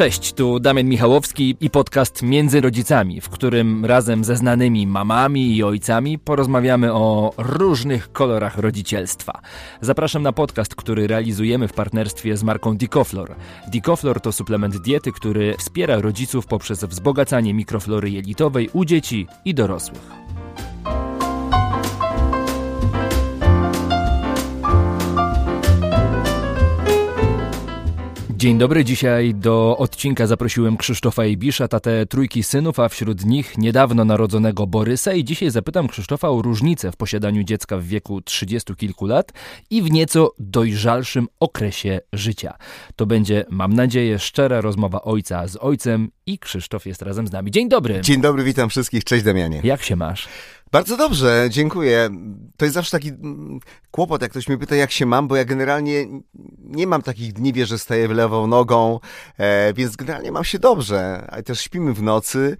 [0.00, 5.62] Cześć, tu Damian Michałowski i podcast Między Rodzicami, w którym razem ze znanymi mamami i
[5.62, 9.40] ojcami porozmawiamy o różnych kolorach rodzicielstwa.
[9.80, 13.34] Zapraszam na podcast, który realizujemy w partnerstwie z marką Dicoflor.
[13.68, 20.29] Dicoflor to suplement diety, który wspiera rodziców poprzez wzbogacanie mikroflory jelitowej u dzieci i dorosłych.
[28.40, 34.04] Dzień dobry, dzisiaj do odcinka zaprosiłem Krzysztofa Ibisza, tatę trójki synów, a wśród nich niedawno
[34.04, 39.06] narodzonego Borysa i dzisiaj zapytam Krzysztofa o różnicę w posiadaniu dziecka w wieku trzydziestu kilku
[39.06, 39.32] lat
[39.70, 42.54] i w nieco dojrzalszym okresie życia.
[42.96, 47.50] To będzie, mam nadzieję, szczera rozmowa ojca z ojcem i Krzysztof jest razem z nami.
[47.50, 48.00] Dzień dobry!
[48.00, 49.60] Dzień dobry, witam wszystkich, cześć Damianie.
[49.64, 50.28] Jak się masz?
[50.72, 52.10] Bardzo dobrze, dziękuję.
[52.56, 53.60] To jest zawsze taki mm,
[53.90, 56.06] kłopot, jak ktoś mnie pyta, jak się mam, bo ja generalnie
[56.58, 59.00] nie mam takich dni, wie, że staję w lewą nogą,
[59.38, 61.26] e, więc generalnie mam się dobrze.
[61.30, 62.56] A też śpimy w nocy.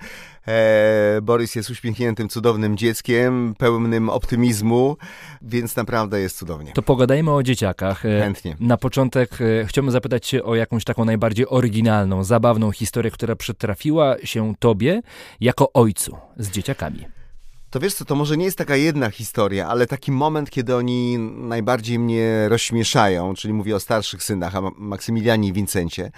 [0.48, 4.96] E, Borys jest uśmiechniętym, cudownym dzieckiem, pełnym optymizmu,
[5.42, 6.72] więc naprawdę jest cudownie.
[6.72, 8.06] To pogadajmy o dzieciakach.
[8.06, 8.56] E, Chętnie.
[8.60, 14.16] Na początek e, chciałbym zapytać Cię o jakąś taką najbardziej oryginalną, zabawną historię, która przytrafiła
[14.24, 15.02] się Tobie
[15.40, 17.19] jako ojcu z dzieciakami.
[17.70, 21.18] To wiesz co, to może nie jest taka jedna historia, ale taki moment, kiedy oni
[21.18, 26.10] najbardziej mnie rozśmieszają, czyli mówię o starszych synach, a Maksymilianie i Wincencie,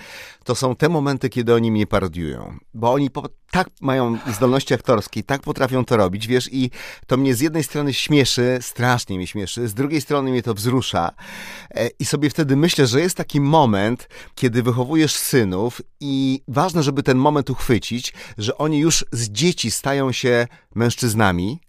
[0.45, 2.59] to są te momenty, kiedy oni mnie parodiują.
[2.75, 6.71] Bo oni po, tak mają zdolności aktorskie, tak potrafią to robić, wiesz, i
[7.07, 11.11] to mnie z jednej strony śmieszy, strasznie mnie śmieszy, z drugiej strony mnie to wzrusza
[11.71, 17.03] e, i sobie wtedy myślę, że jest taki moment, kiedy wychowujesz synów i ważne, żeby
[17.03, 21.61] ten moment uchwycić, że oni już z dzieci stają się mężczyznami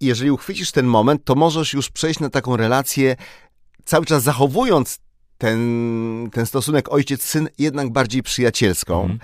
[0.00, 3.16] i jeżeli uchwycisz ten moment, to możesz już przejść na taką relację
[3.84, 4.98] cały czas zachowując
[5.38, 9.18] ten, ten stosunek ojciec-syn jednak bardziej przyjacielską mm.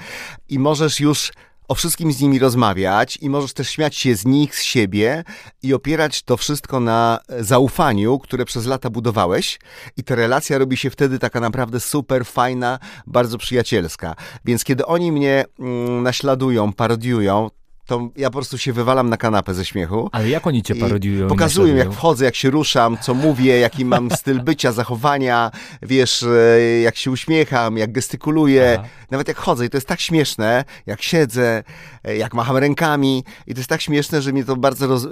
[0.48, 1.32] i możesz już
[1.72, 5.24] o wszystkim z nimi rozmawiać i możesz też śmiać się z nich, z siebie
[5.62, 9.58] i opierać to wszystko na zaufaniu, które przez lata budowałeś
[9.96, 14.14] i ta relacja robi się wtedy taka naprawdę super fajna, bardzo przyjacielska.
[14.44, 17.50] Więc kiedy oni mnie mm, naśladują, parodiują,
[17.92, 20.08] to ja po prostu się wywalam na kanapę ze śmiechu.
[20.12, 21.28] Ale jak oni cię parodiują?
[21.28, 25.50] Pokazują, jak wchodzę, jak się ruszam, co mówię, jaki mam styl bycia, zachowania,
[25.82, 28.88] wiesz, e, jak się uśmiecham, jak gestykuluję, Aha.
[29.10, 29.66] nawet jak chodzę.
[29.66, 31.62] I to jest tak śmieszne, jak siedzę,
[32.04, 33.24] e, jak macham rękami.
[33.46, 35.06] I to jest tak śmieszne, że mnie to bardzo, roz,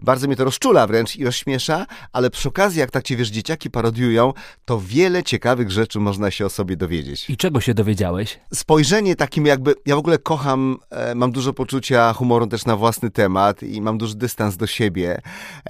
[0.00, 3.70] bardzo mnie to rozczula wręcz i rozśmiesza, ale przy okazji, jak tak cię, wiesz, dzieciaki
[3.70, 4.32] parodiują,
[4.64, 7.30] to wiele ciekawych rzeczy można się o sobie dowiedzieć.
[7.30, 8.40] I czego się dowiedziałeś?
[8.54, 13.10] Spojrzenie takim jakby, ja w ogóle kocham, e, mam dużo poczucia humoru też na własny
[13.10, 15.20] temat i mam duży dystans do siebie,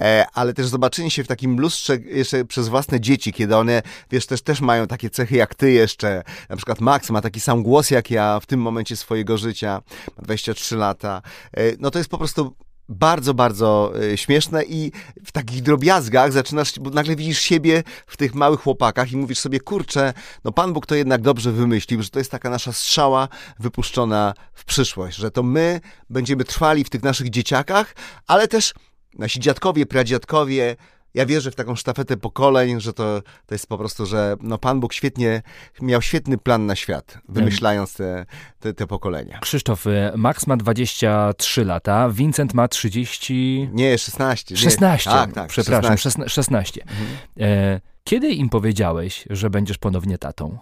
[0.01, 3.81] e, ale też zobaczenie się w takim lustrze jeszcze przez własne dzieci, kiedy one,
[4.11, 6.23] wiesz, też, też mają takie cechy jak ty jeszcze.
[6.49, 9.81] Na przykład Max ma taki sam głos jak ja w tym momencie swojego życia,
[10.17, 11.21] ma 23 lata.
[11.53, 12.55] E, no to jest po prostu
[12.91, 14.91] bardzo, bardzo e, śmieszne i
[15.25, 19.59] w takich drobiazgach zaczynasz, bo nagle widzisz siebie w tych małych chłopakach i mówisz sobie,
[19.59, 20.13] kurczę,
[20.43, 23.27] no Pan Bóg to jednak dobrze wymyślił, że to jest taka nasza strzała
[23.59, 27.95] wypuszczona w przyszłość, że to my będziemy trwali w tych naszych dzieciakach,
[28.27, 28.73] ale też
[29.13, 30.75] nasi dziadkowie, pradziadkowie,
[31.13, 34.79] ja wierzę w taką sztafetę pokoleń, że to, to jest po prostu, że no Pan
[34.79, 35.41] Bóg świetnie,
[35.81, 38.25] miał świetny plan na świat, wymyślając te,
[38.59, 39.39] te, te pokolenia.
[39.39, 43.69] Krzysztof, y, Max ma 23 lata, Vincent ma 30...
[43.73, 44.57] Nie, 16.
[44.57, 45.15] 16, nie.
[45.15, 46.29] tak, tak, przepraszam, 16.
[46.29, 46.81] 16.
[46.81, 47.07] Mhm.
[47.39, 50.57] E, kiedy im powiedziałeś, że będziesz ponownie tatą?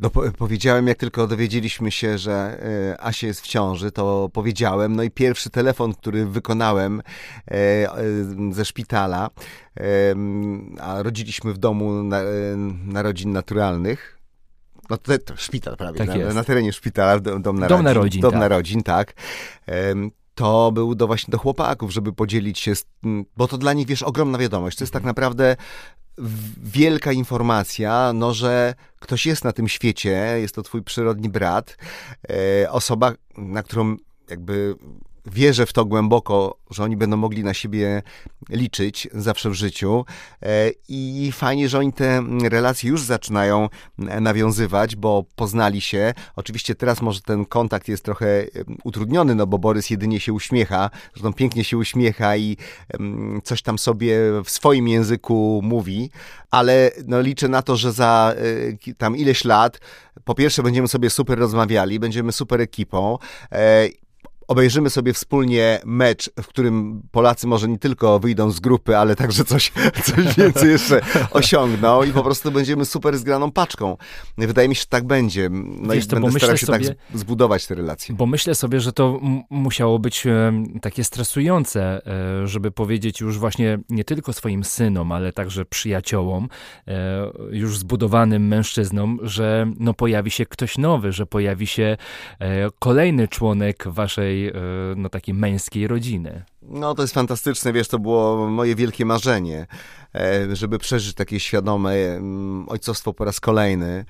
[0.00, 2.58] No, po, powiedziałem, jak tylko dowiedzieliśmy się, że
[2.92, 4.96] y, Asia jest w ciąży, to powiedziałem.
[4.96, 7.54] No i pierwszy telefon, który wykonałem y,
[8.50, 9.30] y, ze szpitala,
[10.80, 12.20] a rodziliśmy w domu na,
[12.84, 14.18] narodzin naturalnych.
[14.90, 17.76] No to, to szpital prawie, tak na, na, terenie szpitala, dom, dom narodzin.
[17.76, 18.40] Dom narodzin, dom tak.
[18.40, 19.14] Narodzin, tak
[20.34, 22.84] to był do właśnie do chłopaków, żeby podzielić się, z,
[23.36, 24.78] bo to dla nich, wiesz, ogromna wiadomość.
[24.78, 25.56] To jest tak naprawdę
[26.62, 30.10] wielka informacja, no, że ktoś jest na tym świecie,
[30.40, 31.76] jest to twój przyrodni brat,
[32.28, 33.96] e, osoba, na którą
[34.30, 34.74] jakby
[35.26, 38.02] wierzę w to głęboko, że oni będą mogli na siebie
[38.48, 40.04] liczyć zawsze w życiu
[40.42, 46.14] e, i fajnie, że oni te relacje już zaczynają nawiązywać, bo poznali się.
[46.36, 48.46] Oczywiście teraz może ten kontakt jest trochę e,
[48.84, 52.56] utrudniony, no bo Borys jedynie się uśmiecha, zresztą pięknie się uśmiecha i
[53.44, 56.10] coś tam sobie w swoim języku mówi,
[56.50, 58.34] ale no liczę na to, że za
[58.88, 59.80] e, tam ileś lat
[60.24, 63.18] po pierwsze będziemy sobie super rozmawiali, będziemy super ekipą
[64.52, 69.44] obejrzymy sobie wspólnie mecz, w którym Polacy może nie tylko wyjdą z grupy, ale także
[69.44, 69.72] coś,
[70.14, 71.00] coś więcej jeszcze
[71.30, 73.96] osiągną i po prostu będziemy super zgraną paczką.
[74.38, 75.48] Wydaje mi się, że tak będzie.
[75.52, 78.14] No Wiesz, i to, będę starał się tak sobie, tak zbudować te relacje.
[78.14, 79.20] Bo myślę sobie, że to
[79.50, 80.52] musiało być e,
[80.82, 82.06] takie stresujące,
[82.42, 86.48] e, żeby powiedzieć już właśnie nie tylko swoim synom, ale także przyjaciołom,
[86.88, 91.96] e, już zbudowanym mężczyznom, że no pojawi się ktoś nowy, że pojawi się
[92.78, 94.41] kolejny członek waszej
[94.96, 96.44] no takiej męskiej rodziny.
[96.62, 99.66] No to jest fantastyczne, wiesz, to było moje wielkie marzenie,
[100.52, 104.04] żeby przeżyć takie świadome mm, ojcostwo po raz kolejny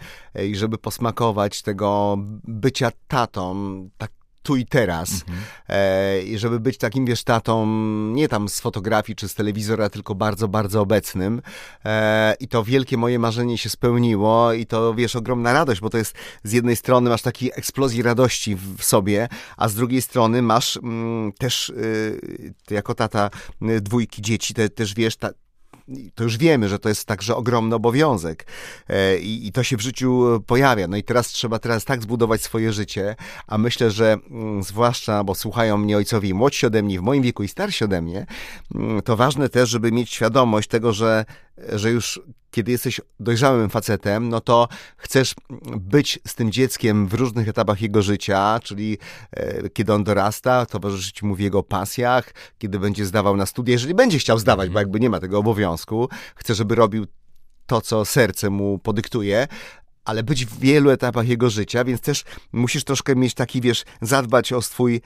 [0.44, 3.54] i żeby posmakować tego bycia tatą,
[3.98, 4.10] tak
[4.42, 5.12] tu i teraz.
[5.12, 5.38] Mhm.
[5.68, 7.66] E, I żeby być takim, wiesz, tatą
[8.12, 11.42] nie tam z fotografii czy z telewizora, tylko bardzo, bardzo obecnym.
[11.84, 15.98] E, I to wielkie moje marzenie się spełniło i to, wiesz, ogromna radość, bo to
[15.98, 20.76] jest z jednej strony masz takiej eksplozji radości w sobie, a z drugiej strony masz
[20.76, 23.30] mm, też, y, jako tata
[23.62, 25.30] y, dwójki dzieci, te, też wiesz, ta,
[26.14, 28.46] to już wiemy, że to jest także ogromny obowiązek
[28.88, 30.88] e, i, i to się w życiu pojawia.
[30.88, 35.34] No i teraz trzeba teraz tak zbudować swoje życie, a myślę, że mm, zwłaszcza, bo
[35.34, 38.26] słuchają mnie ojcowie młodsi ode mnie, w moim wieku i starsi ode mnie,
[38.74, 41.24] mm, to ważne też, żeby mieć świadomość tego, że,
[41.72, 42.20] że już
[42.52, 45.34] kiedy jesteś dojrzałym facetem, no to chcesz
[45.76, 48.98] być z tym dzieckiem w różnych etapach jego życia, czyli
[49.30, 53.94] e, kiedy on dorasta, towarzyszyć mu w jego pasjach, kiedy będzie zdawał na studia, jeżeli
[53.94, 54.82] będzie chciał zdawać, bo mhm.
[54.82, 57.06] jakby nie ma tego obowiązku, chcę, żeby robił
[57.66, 59.48] to, co serce mu podyktuje,
[60.04, 64.52] ale być w wielu etapach jego życia, więc też musisz troszkę mieć taki, wiesz, zadbać
[64.52, 65.00] o swój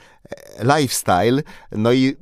[0.61, 2.17] e, lifestyle, no i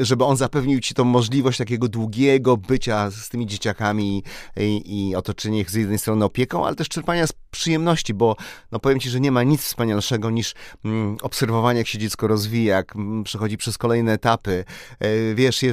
[0.00, 4.22] e, żeby on zapewnił ci tą możliwość takiego długiego bycia z tymi dzieciakami
[4.56, 8.36] i, i otoczenie ich z jednej strony opieką, ale też czerpania z przyjemności, bo
[8.72, 10.54] no powiem ci, że nie ma nic wspanialszego niż
[10.84, 14.64] mm, obserwowanie, jak się dziecko rozwija, jak mm, przechodzi przez kolejne etapy.
[15.00, 15.64] E, wiesz,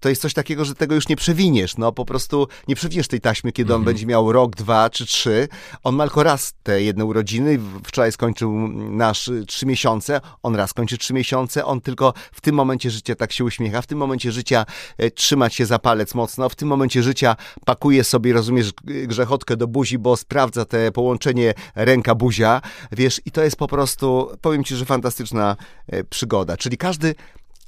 [0.00, 3.20] to jest coś takiego, że tego już nie przewiniesz, no po prostu nie przewiniesz tej
[3.20, 3.84] taśmy, kiedy on mhm.
[3.84, 5.43] będzie miał rok, dwa czy trzy,
[5.82, 7.58] on ma tylko raz te jedne urodziny.
[7.84, 10.20] Wczoraj skończył nasz y, trzy miesiące.
[10.42, 11.64] On raz kończy trzy miesiące.
[11.64, 13.82] On tylko w tym momencie życia tak się uśmiecha.
[13.82, 14.66] W tym momencie życia
[14.98, 16.48] e, trzymać się za palec mocno.
[16.48, 22.60] W tym momencie życia pakuje sobie, rozumiesz, grzechotkę do buzi, bo sprawdza te połączenie ręka-buzia.
[22.92, 25.56] Wiesz, i to jest po prostu, powiem ci, że fantastyczna
[25.86, 26.56] e, przygoda.
[26.56, 27.14] Czyli każdy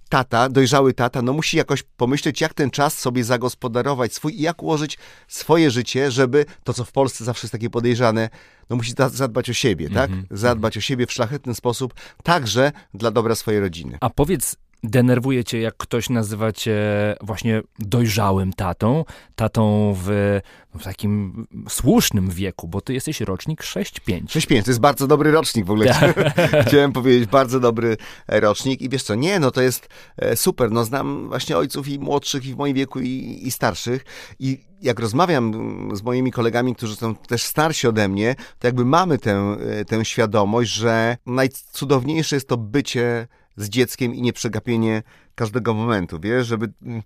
[0.09, 4.63] tata, dojrzały tata, no musi jakoś pomyśleć, jak ten czas sobie zagospodarować swój i jak
[4.63, 4.99] ułożyć
[5.29, 8.31] swoje życie, żeby to, co w Polsce zawsze jest takie podejrzane,
[8.71, 10.11] no musi zadbać o siebie, tak?
[10.11, 10.27] Mm -hmm.
[10.31, 13.99] Zadbać o siebie w szlachetny sposób, także dla dobra swojej rodziny.
[14.01, 14.57] A powiedz,
[14.87, 16.77] denerwuje cię, jak ktoś nazywa cię
[17.21, 19.05] właśnie dojrzałym tatą,
[19.35, 20.41] tatą w,
[20.79, 24.25] w takim słusznym wieku, bo ty jesteś rocznik 6-5.
[24.25, 26.15] 6-5, to jest bardzo dobry rocznik w ogóle.
[26.67, 27.97] Chciałem powiedzieć, bardzo dobry
[28.29, 31.99] rocznik i wiesz co, nie, no to jest e, super, no znam właśnie ojców i
[31.99, 34.05] młodszych i w moim wieku i, i starszych
[34.39, 35.53] i jak rozmawiam
[35.97, 40.05] z moimi kolegami, którzy są też starsi ode mnie, to jakby mamy tę, e, tę
[40.05, 45.03] świadomość, że najcudowniejsze jest to bycie z dzieckiem i nie przegapienie
[45.35, 47.03] każdego momentu, wiesz, żeby mm,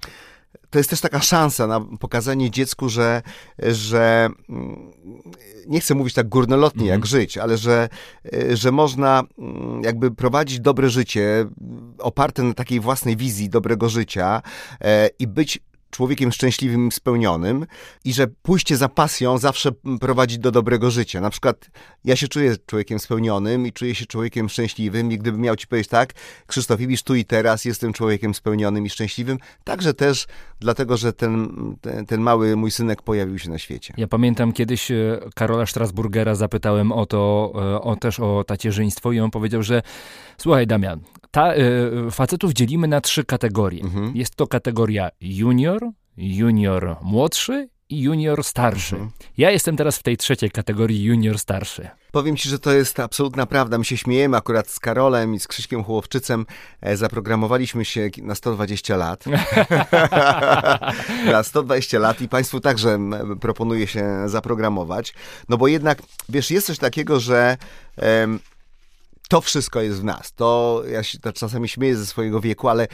[0.70, 3.22] to jest też taka szansa na pokazanie dziecku, że,
[3.58, 4.90] że mm,
[5.66, 7.06] nie chcę mówić tak górnolotnie jak mhm.
[7.06, 7.88] żyć, ale że,
[8.52, 11.46] że można mm, jakby prowadzić dobre życie
[11.98, 14.42] oparte na takiej własnej wizji dobrego życia
[14.80, 17.66] e, i być człowiekiem szczęśliwym, spełnionym
[18.04, 21.20] i że pójście za pasją zawsze prowadzi do dobrego życia.
[21.20, 21.70] Na przykład
[22.04, 25.90] ja się czuję człowiekiem spełnionym i czuję się człowiekiem szczęśliwym i gdybym miał ci powiedzieć
[25.90, 26.12] tak,
[26.46, 30.26] Krzysztof widzisz tu i teraz jestem człowiekiem spełnionym i szczęśliwym, także też
[30.60, 31.48] dlatego, że ten,
[31.80, 33.94] ten, ten mały mój synek pojawił się na świecie.
[33.96, 39.20] Ja pamiętam kiedyś e, Karola Strasburgera zapytałem o to, e, o, też o tacierzyństwo i
[39.20, 39.82] on powiedział, że
[40.38, 41.00] słuchaj Damian,
[41.30, 43.82] ta, y, facetów dzielimy na trzy kategorie.
[43.82, 44.16] Mhm.
[44.16, 45.80] Jest to kategoria junior,
[46.16, 48.96] junior młodszy i junior starszy.
[48.96, 49.12] Mhm.
[49.38, 51.88] Ja jestem teraz w tej trzeciej kategorii junior starszy.
[52.12, 53.78] Powiem ci, że to jest absolutna prawda.
[53.78, 56.46] My się śmiejemy akurat z Karolem i z Krzyśkiem Chłopczycem.
[56.80, 59.24] E, zaprogramowaliśmy się na 120 lat.
[61.32, 62.98] na 120 lat i Państwu także
[63.40, 65.14] proponuję się zaprogramować.
[65.48, 67.56] No bo jednak, wiesz, jest coś takiego, że
[69.30, 70.32] to wszystko jest w nas.
[70.32, 72.88] To ja się czasami śmieję ze swojego wieku, ale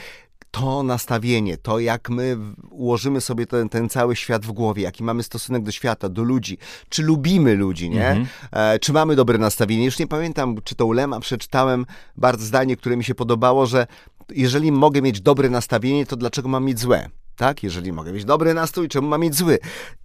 [0.51, 2.37] to nastawienie, to jak my
[2.69, 6.57] ułożymy sobie ten, ten cały świat w głowie, jaki mamy stosunek do świata, do ludzi,
[6.89, 8.07] czy lubimy ludzi, nie?
[8.07, 8.27] Mhm.
[8.51, 9.85] E, czy mamy dobre nastawienie.
[9.85, 11.85] Już nie pamiętam, czy to ulema, przeczytałem
[12.17, 13.87] bardzo zdanie, które mi się podobało, że
[14.29, 17.09] jeżeli mogę mieć dobre nastawienie, to dlaczego mam mieć złe?
[17.35, 17.63] Tak?
[17.63, 19.59] Jeżeli mogę mieć dobry nastrój, czemu mam mieć zły?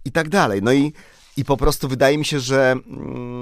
[0.05, 0.61] I tak dalej.
[0.63, 0.93] No i,
[1.37, 2.71] i po prostu wydaje mi się, że...
[2.71, 3.32] Mm,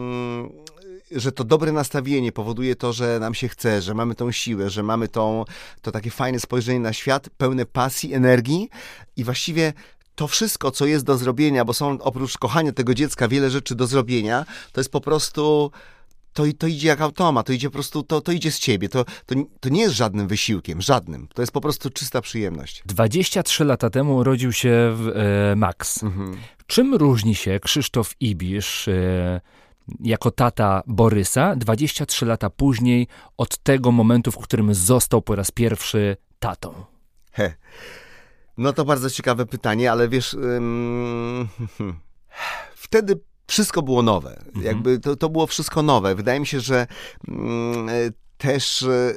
[1.15, 4.83] że to dobre nastawienie powoduje to, że nam się chce, że mamy tą siłę, że
[4.83, 5.45] mamy tą,
[5.81, 8.69] to takie fajne spojrzenie na świat, pełne pasji, energii
[9.17, 9.73] i właściwie
[10.15, 13.87] to wszystko, co jest do zrobienia, bo są oprócz kochania tego dziecka wiele rzeczy do
[13.87, 15.71] zrobienia, to jest po prostu
[16.33, 18.89] to, to idzie jak automat, to idzie po prostu, to, to idzie z ciebie.
[18.89, 21.27] To, to, to nie jest żadnym wysiłkiem, żadnym.
[21.33, 22.83] To jest po prostu czysta przyjemność.
[22.85, 26.03] 23 lata temu urodził się e, Max.
[26.03, 26.37] Mhm.
[26.67, 29.41] Czym różni się Krzysztof Ibisz e,
[29.99, 33.07] jako tata Borysa 23 lata później
[33.37, 36.73] od tego momentu, w którym został po raz pierwszy tatą?
[37.31, 37.53] He.
[38.57, 41.47] No to bardzo ciekawe pytanie, ale wiesz, ym,
[42.75, 44.37] wtedy wszystko było nowe.
[44.47, 44.65] Mhm.
[44.65, 46.15] Jakby to, to było wszystko nowe.
[46.15, 46.87] Wydaje mi się, że
[47.27, 47.89] mm,
[48.41, 49.13] też e,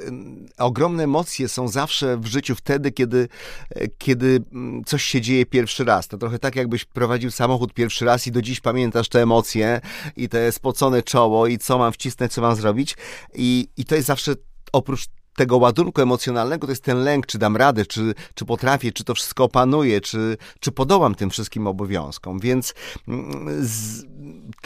[0.57, 3.27] ogromne emocje są zawsze w życiu wtedy, kiedy,
[3.69, 6.07] e, kiedy mm, coś się dzieje pierwszy raz.
[6.07, 9.81] To trochę tak, jakbyś prowadził samochód pierwszy raz i do dziś pamiętasz te emocje
[10.17, 12.97] i te spocone czoło i co mam wcisnąć, co mam zrobić.
[13.35, 14.35] I, i to jest zawsze
[14.71, 15.05] oprócz
[15.35, 19.15] tego ładunku emocjonalnego to jest ten lęk, czy dam radę, czy, czy potrafię, czy to
[19.15, 22.39] wszystko opanuję, czy, czy podołam tym wszystkim obowiązkom.
[22.39, 22.73] Więc
[23.07, 24.03] mm, z,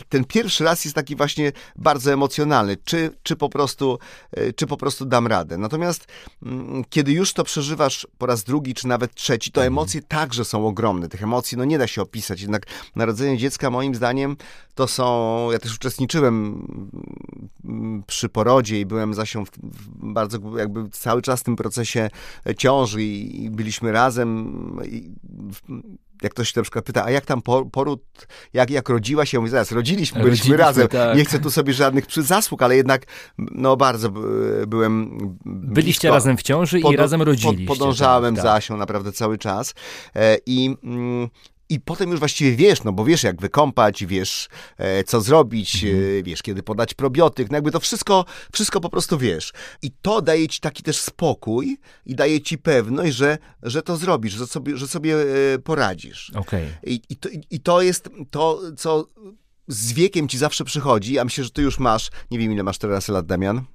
[0.09, 3.99] ten pierwszy raz jest taki właśnie bardzo emocjonalny, czy, czy, po prostu,
[4.31, 5.57] e, czy po prostu dam radę.
[5.57, 6.07] Natomiast
[6.43, 9.73] mm, kiedy już to przeżywasz po raz drugi, czy nawet trzeci, to mhm.
[9.73, 11.09] emocje także są ogromne.
[11.09, 12.41] Tych emocji no nie da się opisać.
[12.41, 14.37] Jednak narodzenie dziecka moim zdaniem
[14.75, 16.65] to są, ja też uczestniczyłem
[17.65, 22.09] mm, przy porodzie i byłem zasią w, w bardzo jakby cały czas w tym procesie
[22.57, 25.11] ciąży i, i byliśmy razem i
[26.21, 28.01] jak ktoś na przykład pyta, a jak tam poród,
[28.53, 29.37] jak, jak rodziła się?
[29.37, 30.87] Ja mówię, zaraz, rodziliśmy, byliśmy rodziliśmy, razem.
[30.87, 31.17] Tak.
[31.17, 33.05] Nie chcę tu sobie żadnych zasług, ale jednak
[33.37, 34.09] no bardzo
[34.67, 35.09] byłem
[35.45, 36.15] Byliście blisko.
[36.15, 37.65] razem w ciąży i razem rodziliście.
[37.65, 38.51] Pod, podążałem tak, tak.
[38.51, 39.73] za Asią naprawdę cały czas
[40.15, 41.29] e, i mm,
[41.69, 46.19] i potem już właściwie wiesz, no bo wiesz jak wykąpać, wiesz e, co zrobić, mhm.
[46.19, 49.53] e, wiesz kiedy podać probiotyk, no jakby to wszystko, wszystko po prostu wiesz.
[49.81, 54.33] I to daje ci taki też spokój i daje ci pewność, że, że to zrobisz,
[54.33, 55.15] że sobie, że sobie
[55.53, 56.31] e, poradzisz.
[56.35, 56.67] Okay.
[56.83, 59.07] I, i, to, I to jest to, co
[59.67, 62.77] z wiekiem ci zawsze przychodzi, a myślę, że ty już masz, nie wiem ile masz
[62.77, 63.65] teraz lat, Damian?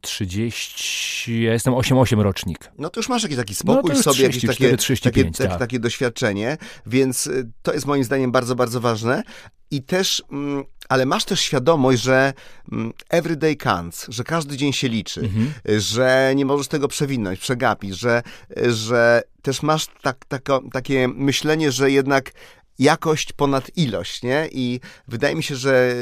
[0.00, 2.70] 30, ja jestem 8-8 rocznik.
[2.78, 5.58] No to już masz jakiś taki spokój no sobie, 30, jakieś takie, 35, takie, tak.
[5.58, 6.56] takie doświadczenie,
[6.86, 9.22] więc y, to jest moim zdaniem bardzo, bardzo ważne.
[9.70, 12.32] I też, mm, ale masz też świadomość, że
[12.72, 15.52] mm, everyday counts, że każdy dzień się liczy, mhm.
[15.80, 18.22] że nie możesz tego przewinąć, przegapić, że,
[18.68, 22.32] że też masz tak, tako, takie myślenie, że jednak
[22.78, 24.48] jakość ponad ilość, nie?
[24.52, 25.94] I wydaje mi się, że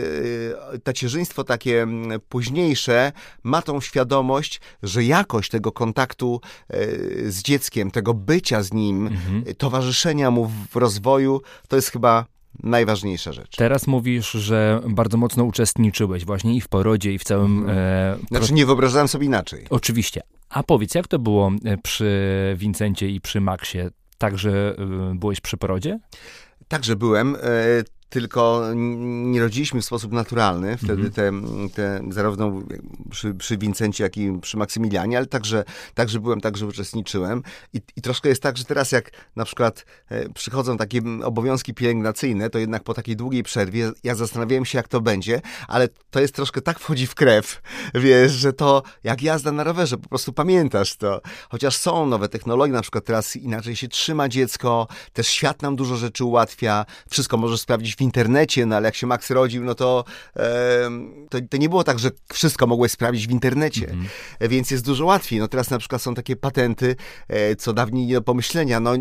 [0.74, 3.12] y, tacierzyństwo takie mm, późniejsze
[3.42, 6.40] ma tą świadomość, że jakość tego kontaktu
[6.74, 9.44] y, z dzieckiem, tego bycia z nim, mhm.
[9.58, 12.26] Towarzyszenia mu w rozwoju, to jest chyba
[12.62, 13.56] najważniejsza rzecz.
[13.56, 17.58] Teraz mówisz, że bardzo mocno uczestniczyłeś właśnie i w porodzie, i w całym...
[17.58, 17.78] Mhm.
[17.78, 19.66] E, znaczy nie wyobrażałem sobie inaczej.
[19.70, 20.20] Oczywiście.
[20.48, 23.90] A powiedz, jak to było e, przy Wincencie i przy Maxie?
[24.18, 24.76] Także
[25.14, 25.98] byłeś przy porodzie?
[26.68, 27.36] Także byłem.
[28.12, 30.76] Tylko nie rodziliśmy w sposób naturalny.
[30.76, 31.32] Wtedy te,
[31.74, 32.62] te zarówno
[33.10, 35.64] przy, przy Wincencie, jak i przy Maksymilianie, ale także,
[35.94, 37.42] także byłem, także uczestniczyłem.
[37.72, 42.50] I, I troszkę jest tak, że teraz jak na przykład e, przychodzą takie obowiązki pielęgnacyjne,
[42.50, 46.34] to jednak po takiej długiej przerwie ja zastanawiałem się, jak to będzie, ale to jest
[46.34, 47.62] troszkę tak wchodzi w krew,
[47.94, 51.20] wiesz, że to jak jazda na rowerze, po prostu pamiętasz to.
[51.50, 55.96] Chociaż są nowe technologie, na przykład teraz inaczej się trzyma dziecko, też świat nam dużo
[55.96, 60.04] rzeczy ułatwia, wszystko możesz sprawdzić w internecie, no ale jak się Max rodził, no to,
[61.30, 64.48] to, to, nie było tak, że wszystko mogłeś sprawdzić w internecie, -hmm.
[64.48, 65.38] więc jest dużo łatwiej.
[65.38, 66.96] No teraz na przykład są takie patenty,
[67.28, 68.94] e, co dawniej nie do pomyślenia, no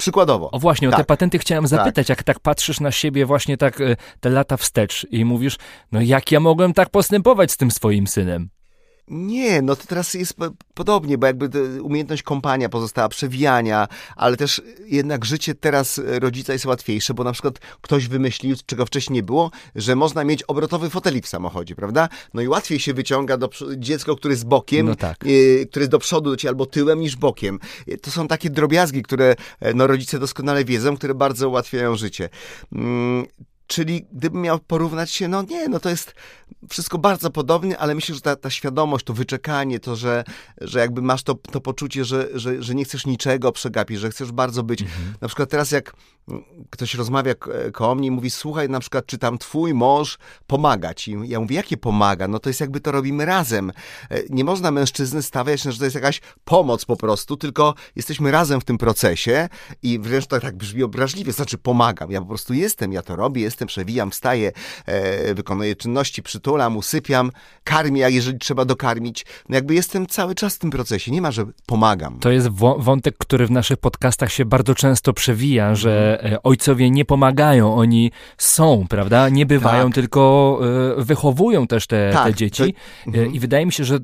[0.00, 0.50] Przykładowo.
[0.50, 0.94] O właśnie, tak.
[0.94, 1.06] o te tak.
[1.06, 1.70] patenty chciałem tak.
[1.70, 2.08] zapytać, tak.
[2.08, 5.56] jak tak patrzysz na siebie właśnie tak e, te lata wstecz i mówisz,
[5.92, 8.48] no jak ja mogłem tak postępować z tym swoim synem?
[9.10, 10.34] Nie, no to teraz jest
[10.74, 11.50] podobnie, bo jakby
[11.82, 17.58] umiejętność kąpania pozostała, przewijania, ale też jednak życie teraz rodzica jest łatwiejsze, bo na przykład
[17.80, 22.08] ktoś wymyślił, czego wcześniej nie było, że można mieć obrotowy fotelik w samochodzie, prawda?
[22.34, 25.26] No i łatwiej się wyciąga do, dziecko, które jest bokiem, no tak.
[25.26, 27.58] y, które jest do przodu do albo tyłem niż bokiem.
[28.02, 32.28] To są takie drobiazgi, które e, no, rodzice doskonale wiedzą, które bardzo ułatwiają życie.
[32.72, 33.26] Mm,
[33.70, 36.14] Czyli gdybym miał porównać się, no nie, no to jest
[36.70, 40.24] wszystko bardzo podobnie, ale myślę, że ta, ta świadomość, to wyczekanie, to, że,
[40.60, 44.32] że jakby masz to, to poczucie, że, że, że nie chcesz niczego przegapić, że chcesz
[44.32, 44.82] bardzo być.
[44.82, 45.14] Mhm.
[45.20, 45.92] Na przykład teraz jak
[46.70, 47.34] ktoś rozmawia
[47.72, 51.16] koło mnie i mówi, słuchaj, na przykład, czy tam twój mąż pomaga ci?
[51.24, 52.28] Ja mówię, jakie pomaga?
[52.28, 53.72] No to jest jakby to robimy razem.
[54.10, 58.60] E, nie można mężczyzny stawiać, że to jest jakaś pomoc po prostu, tylko jesteśmy razem
[58.60, 59.48] w tym procesie
[59.82, 62.10] i wręcz to tak brzmi obraźliwie, znaczy pomagam.
[62.10, 64.52] Ja po prostu jestem, ja to robię, jestem przewijam, wstaję,
[64.86, 67.30] e, wykonuję czynności, przytulam, usypiam,
[67.64, 69.26] karmię, a jeżeli trzeba dokarmić.
[69.48, 72.18] No jakby jestem cały czas w tym procesie, nie ma, że pomagam.
[72.18, 76.19] To jest wątek, który w naszych podcastach się bardzo często przewija, że mhm.
[76.19, 79.28] e, ojcowie nie pomagają, oni są, prawda?
[79.28, 79.94] Nie bywają, tak.
[79.94, 80.60] tylko
[80.98, 82.74] e, wychowują też te, tak, te dzieci.
[82.74, 83.10] To...
[83.10, 83.32] Mhm.
[83.32, 83.98] I wydaje mi się, że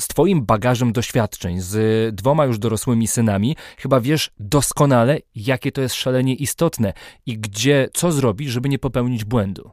[0.00, 5.94] z twoim bagażem doświadczeń, z dwoma już dorosłymi synami, chyba wiesz doskonale, jakie to jest
[5.94, 6.92] szalenie istotne
[7.26, 9.70] i gdzie, co zrobić, żeby nie popełnić błędu.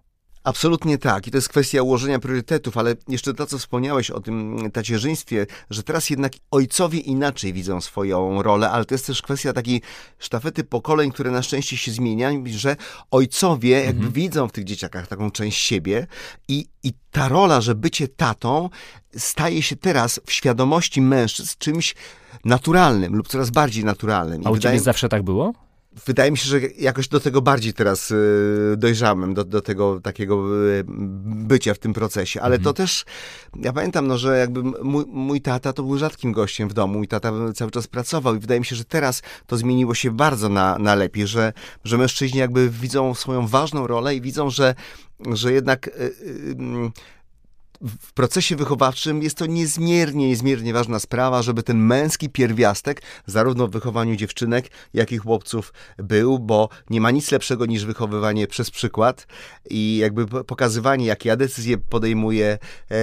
[0.48, 1.28] Absolutnie tak.
[1.28, 5.84] I to jest kwestia ułożenia priorytetów, ale jeszcze to, co wspomniałeś o tym tacierzyństwie, że
[5.84, 9.82] teraz jednak ojcowie inaczej widzą swoją rolę, ale to jest też kwestia takiej
[10.20, 12.76] sztafety pokoleń, które na szczęście się zmieniają, że
[13.12, 14.12] ojcowie jakby mhm.
[14.12, 16.08] widzą w tych dzieciakach taką część siebie
[16.48, 18.70] i, i ta rola, że bycie tatą
[19.18, 21.96] staje się teraz w świadomości mężczyzn czymś
[22.46, 24.42] naturalnym lub coraz bardziej naturalnym.
[24.42, 24.76] I A u wydaje...
[24.76, 25.67] ciebie zawsze tak było?
[26.06, 30.66] Wydaje mi się, że jakoś do tego bardziej teraz y, dojrzałem, do, do tego takiego
[30.68, 30.84] y,
[31.26, 32.42] bycia w tym procesie.
[32.42, 32.64] Ale mhm.
[32.64, 33.06] to też,
[33.62, 36.98] ja pamiętam, no, że jakby mój, mój tata to był rzadkim gościem w domu.
[36.98, 40.50] Mój tata cały czas pracował i wydaje mi się, że teraz to zmieniło się bardzo
[40.50, 44.76] na, na lepiej, że, że mężczyźni jakby widzą swoją ważną rolę i widzą, że,
[45.34, 46.16] że jednak y,
[47.82, 53.72] w procesie wychowawczym jest to niezmiernie, niezmiernie ważna sprawa, żeby ten męski pierwiastek, zarówno w
[53.72, 59.28] wychowaniu dziewczynek, jak i chłopców był, bo nie ma nic lepszego niż wychowywanie przez przykład
[59.70, 62.58] i jakby pokazywanie, jakie ja decyzje podejmuję,
[62.92, 62.98] e,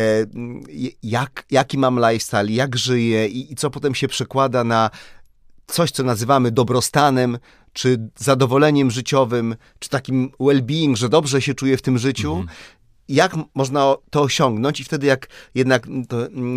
[1.03, 4.91] jak, jaki mam lifestyle, jak żyję i, i co potem się przekłada na
[5.67, 7.39] coś, co nazywamy dobrostanem,
[7.73, 12.49] czy zadowoleniem życiowym, czy takim well-being, że dobrze się czuję w tym życiu, mhm
[13.09, 15.87] jak można to osiągnąć i wtedy jak jednak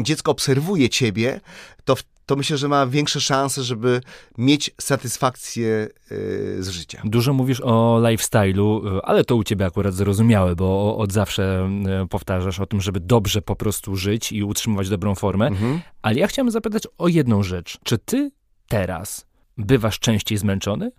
[0.02, 1.40] dziecko obserwuje ciebie,
[1.86, 4.02] to, to myślę, że ma większe szanse, żeby
[4.38, 5.68] mieć satysfakcję
[6.12, 7.02] yy, z życia.
[7.06, 11.70] Dużo mówisz o lifestyle'u, ale to u ciebie akurat zrozumiałe, bo od zawsze
[12.04, 15.48] y, powtarzasz o tym, żeby dobrze po prostu żyć i utrzymywać dobrą formę.
[15.48, 15.82] Mhm.
[16.02, 17.78] Ale ja chciałem zapytać o jedną rzecz.
[17.84, 18.32] Czy ty
[18.68, 19.26] teraz
[19.58, 20.92] bywasz częściej zmęczony?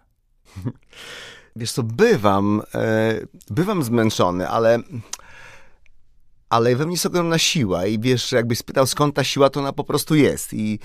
[1.56, 3.14] Wiesz co, bywam, e,
[3.50, 4.78] bywam zmęczony, ale
[6.50, 9.72] ale we mnie jest ogromna siła i wiesz, jakbyś spytał skąd ta siła, to ona
[9.72, 10.78] po prostu jest i...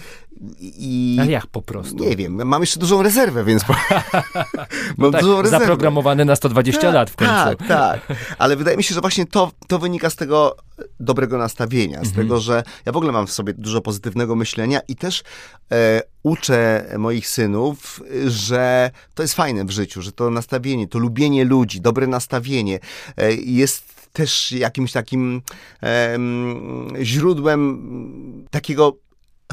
[0.62, 2.04] i Ale jak po prostu?
[2.04, 3.64] Nie wiem, mam jeszcze dużą rezerwę, więc...
[4.98, 5.66] no tak, dużą rezerwę.
[5.66, 7.34] Zaprogramowany na 120 tak, lat w końcu.
[7.34, 10.56] Tak, tak, ale wydaje mi się, że właśnie to, to wynika z tego
[11.00, 12.16] dobrego nastawienia, z mhm.
[12.16, 15.24] tego, że ja w ogóle mam w sobie dużo pozytywnego myślenia i też
[15.72, 21.46] e, uczę moich synów, że to jest fajne w życiu, że to nastawienie, to lubienie
[21.46, 22.80] ludzi, dobre nastawienie
[23.18, 25.42] e, jest też jakimś takim
[27.02, 28.98] źródłem takiego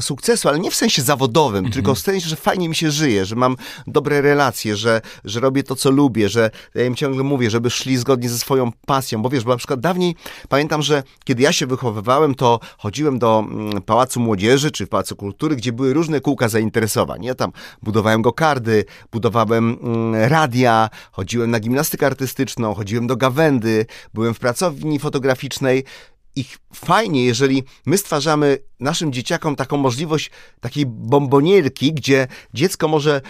[0.01, 1.73] sukcesu, ale nie w sensie zawodowym, mhm.
[1.73, 3.55] tylko w sensie, że fajnie mi się żyje, że mam
[3.87, 7.97] dobre relacje, że, że robię to, co lubię, że ja im ciągle mówię, żeby szli
[7.97, 10.15] zgodnie ze swoją pasją, bo wiesz, bo na przykład dawniej
[10.49, 15.55] pamiętam, że kiedy ja się wychowywałem, to chodziłem do mm, Pałacu Młodzieży czy Pałacu Kultury,
[15.55, 17.23] gdzie były różne kółka zainteresowań.
[17.23, 17.51] Ja tam
[17.83, 24.39] budowałem go kardy, budowałem mm, radia, chodziłem na gimnastykę artystyczną, chodziłem do gawędy, byłem w
[24.39, 25.83] pracowni fotograficznej
[26.35, 33.21] i fajnie, jeżeli my stwarzamy naszym dzieciakom taką możliwość takiej bombonierki, gdzie dziecko może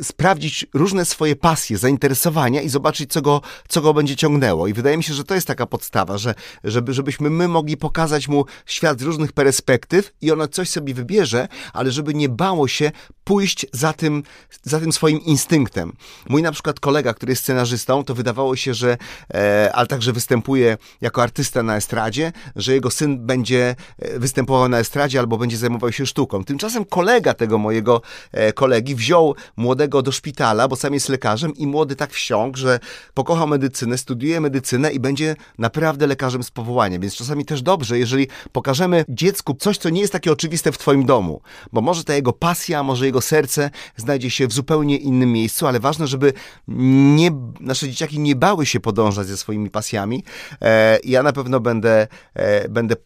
[0.00, 4.66] e, sprawdzić różne swoje pasje, zainteresowania i zobaczyć, co go, co go będzie ciągnęło.
[4.66, 8.28] I wydaje mi się, że to jest taka podstawa, że, żeby, żebyśmy my mogli pokazać
[8.28, 12.92] mu świat z różnych perspektyw i ono coś sobie wybierze, ale żeby nie bało się
[13.24, 14.22] pójść za tym,
[14.62, 15.92] za tym swoim instynktem.
[16.28, 18.96] Mój na przykład kolega, który jest scenarzystą, to wydawało się, że,
[19.34, 24.78] e, ale także występuje jako artysta na estradzie, że jego syn będzie e, występował na
[24.78, 26.44] estradzie albo będzie zajmował się sztuką.
[26.44, 31.66] Tymczasem kolega tego mojego e, kolegi wziął młodego do szpitala, bo sam jest lekarzem i
[31.66, 32.80] młody tak wsiąkł, że
[33.14, 36.98] pokochał medycynę, studiuje medycynę i będzie naprawdę lekarzem z powołania.
[36.98, 41.06] Więc czasami też dobrze, jeżeli pokażemy dziecku coś, co nie jest takie oczywiste w twoim
[41.06, 41.40] domu,
[41.72, 45.80] bo może ta jego pasja, może jego serce znajdzie się w zupełnie innym miejscu, ale
[45.80, 46.32] ważne, żeby
[46.68, 50.24] nie, nasze dzieciaki nie bały się podążać ze swoimi pasjami.
[50.62, 52.96] E, ja na pewno będę, e, będę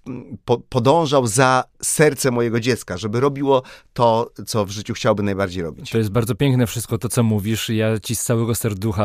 [0.45, 5.91] po, podążał za serce mojego dziecka, żeby robiło to, co w życiu chciałby najbardziej robić.
[5.91, 7.69] To jest bardzo piękne wszystko to, co mówisz.
[7.69, 9.05] Ja ci z całego serducha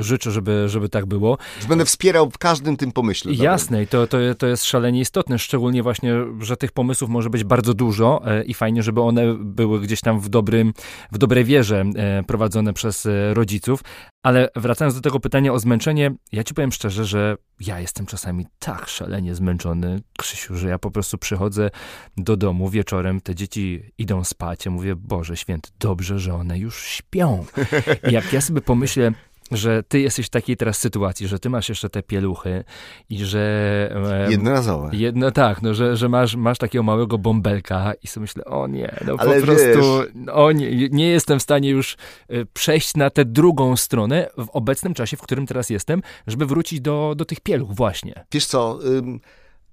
[0.00, 1.38] życzę, żeby, żeby tak było.
[1.60, 3.32] Że będę wspierał w każdym tym pomyśle.
[3.32, 7.44] Jasne, i to, to, to jest szalenie istotne, szczególnie właśnie, że tych pomysłów może być
[7.44, 10.72] bardzo dużo e, i fajnie, żeby one były gdzieś tam w, dobrym,
[11.12, 13.80] w dobrej wierze e, prowadzone przez rodziców.
[14.22, 18.46] Ale wracając do tego pytania o zmęczenie, ja ci powiem szczerze, że ja jestem czasami
[18.58, 21.70] tak szalenie zmęczony, Krzysiu, że ja po prostu przychodzę
[22.16, 26.82] do domu wieczorem, te dzieci idą spać, ja mówię, Boże święty, dobrze, że one już
[26.86, 27.44] śpią.
[28.08, 29.12] I jak ja sobie pomyślę,
[29.50, 32.64] że ty jesteś w takiej teraz sytuacji, że ty masz jeszcze te pieluchy
[33.10, 33.40] i że...
[34.26, 34.90] E, Jednorazowe.
[34.92, 38.96] Jedno, tak, no, że, że masz, masz takiego małego bąbelka i sobie myślę, o nie,
[39.06, 41.96] no Ale po prostu, o nie, nie jestem w stanie już
[42.28, 46.80] e, przejść na tę drugą stronę w obecnym czasie, w którym teraz jestem, żeby wrócić
[46.80, 48.24] do, do tych pieluch właśnie.
[48.32, 48.78] Wiesz co...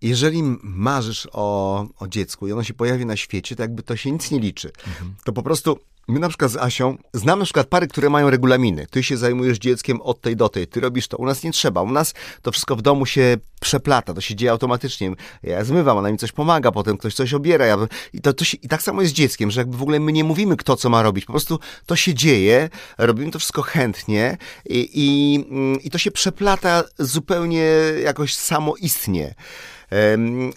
[0.02, 4.12] jeżeli marzysz o, o dziecku i ono się pojawi na świecie, to jakby to się
[4.12, 4.72] nic nie liczy.
[4.88, 5.16] Mhm.
[5.24, 8.88] To po prostu My na przykład z Asią znam na przykład pary, które mają regulaminy.
[8.92, 11.18] Ty się zajmujesz dzieckiem od tej do tej, ty robisz to.
[11.18, 11.82] U nas nie trzeba.
[11.82, 15.12] U nas to wszystko w domu się przeplata, to się dzieje automatycznie.
[15.44, 17.66] Ja zmywam, ona mi coś pomaga, potem ktoś coś obiera.
[17.66, 17.78] Ja...
[18.14, 18.58] I, to, to się...
[18.62, 20.90] I tak samo jest z dzieckiem, że jakby w ogóle my nie mówimy, kto co
[20.90, 21.26] ma robić.
[21.26, 26.84] Po prostu to się dzieje, robimy to wszystko chętnie i, i, i to się przeplata
[27.00, 27.66] zupełnie
[28.04, 29.36] jakoś samoistnie.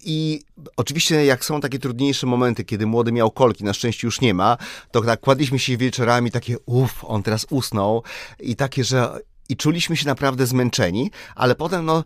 [0.04, 0.40] I
[0.76, 4.56] oczywiście jak są takie trudniejsze momenty, kiedy młody miał kolki, na szczęście już nie ma,
[4.90, 8.02] to tak kładliśmy się wieczorami takie, uff, on teraz usnął.
[8.40, 12.04] I takie, że i czuliśmy się naprawdę zmęczeni, ale potem no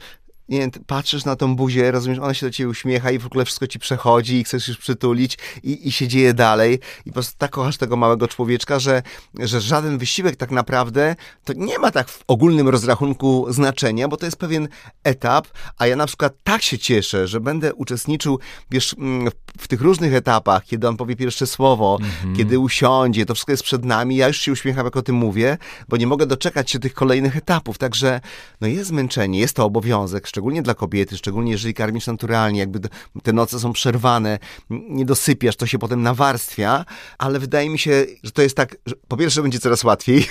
[0.49, 3.67] nie patrzysz na tą buzię, rozumiesz, ona się do ciebie uśmiecha i w ogóle wszystko
[3.67, 7.51] ci przechodzi i chcesz już przytulić i, i się dzieje dalej i po prostu tak
[7.51, 9.03] kochasz tego małego człowieczka, że,
[9.41, 14.27] że żaden wysiłek tak naprawdę to nie ma tak w ogólnym rozrachunku znaczenia, bo to
[14.27, 14.69] jest pewien
[15.05, 18.39] etap, a ja na przykład tak się cieszę, że będę uczestniczył,
[18.71, 22.37] wiesz, mm, w, w tych różnych etapach, kiedy on powie pierwsze słowo, mhm.
[22.37, 25.59] kiedy usiądzie, to wszystko jest przed nami, ja już się uśmiecham, jak o tym mówię,
[25.89, 28.21] bo nie mogę doczekać się tych kolejnych etapów, także
[28.61, 32.81] no jest zmęczenie, jest to obowiązek, szczególnie dla kobiety, szczególnie jeżeli karmisz naturalnie, jakby
[33.23, 34.39] te noce są przerwane,
[34.71, 36.85] nie dosypiasz, to się potem nawarstwia,
[37.19, 38.77] ale wydaje mi się, że to jest tak,
[39.09, 40.27] po pierwsze będzie coraz łatwiej,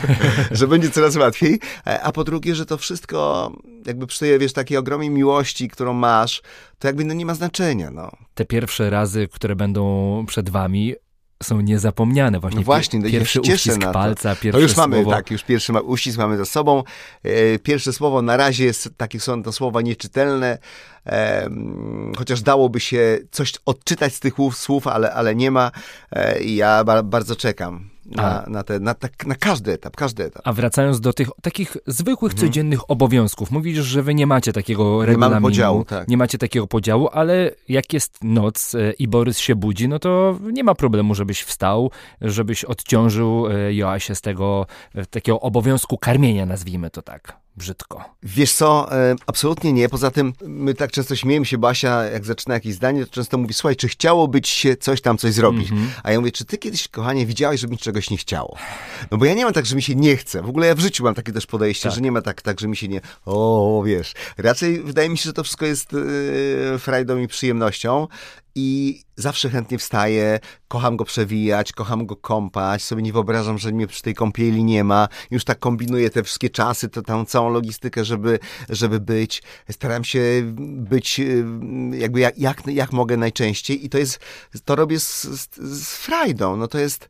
[0.50, 1.60] że będzie coraz łatwiej,
[2.02, 3.52] a po drugie, że to wszystko
[3.86, 6.42] jakby przy wiesz, takiej ogromnej miłości, którą masz,
[6.78, 8.10] to jakby no nie ma znaczenia, no.
[8.34, 10.94] Te pierwsze razy, które będą przed wami,
[11.42, 12.40] są niezapomniane.
[12.40, 14.88] Właśnie, no właśnie, no pierwszy uścisk palca, pierwsze to już słowo.
[14.88, 16.82] mamy, tak, już pierwszy uścisk mamy za sobą.
[17.22, 20.58] E, pierwsze słowo na razie jest, takie są to słowa nieczytelne,
[21.06, 21.50] e,
[22.16, 25.70] chociaż dałoby się coś odczytać z tych słów, ale, ale nie ma
[26.12, 28.94] e, i ja bardzo czekam na, na, te, na,
[29.26, 30.42] na, każdy etap, każdy etap.
[30.44, 32.48] A wracając do tych takich zwykłych, mhm.
[32.48, 36.08] codziennych obowiązków, mówisz, że wy nie macie takiego nie regulaminu, podziału, tak.
[36.08, 40.38] nie macie takiego podziału, ale jak jest noc e, i Borys się budzi, no to
[40.52, 41.90] nie ma problemu, żebyś wstał,
[42.20, 48.04] żebyś odciążył e, Joasię z tego e, takiego obowiązku karmienia, nazwijmy to tak brzydko.
[48.22, 49.88] Wiesz co, e, absolutnie nie.
[49.88, 53.54] Poza tym my tak często śmiejemy się, Basia, jak zaczyna jakieś zdanie, to często mówi,
[53.54, 55.70] słuchaj, czy chciałoby ci się coś tam, coś zrobić?
[55.70, 55.90] Mm -hmm.
[56.02, 58.56] A ja mówię, czy ty kiedyś, kochanie, widziałeś, żeby mi czegoś nie chciało?
[59.10, 60.42] No bo ja nie mam tak, że mi się nie chce.
[60.42, 61.94] W ogóle ja w życiu mam takie też podejście, tak.
[61.94, 63.00] że nie ma tak, tak, że mi się nie...
[63.26, 64.14] O, wiesz.
[64.38, 68.08] Raczej wydaje mi się, że to wszystko jest yy, frajdą i przyjemnością
[68.58, 73.86] i zawsze chętnie wstaję, kocham go przewijać, kocham go kąpać, sobie nie wyobrażam, że mnie
[73.86, 78.04] przy tej kąpieli nie ma, już tak kombinuję te wszystkie czasy, to tam całą logistykę,
[78.04, 78.38] żeby,
[78.68, 81.44] żeby być, staram się być y,
[81.92, 83.84] jakby jak, jak, jak mogę najczęściej.
[83.84, 84.18] I to jest,
[84.64, 87.08] to robię z, z, z frajdą, no to jest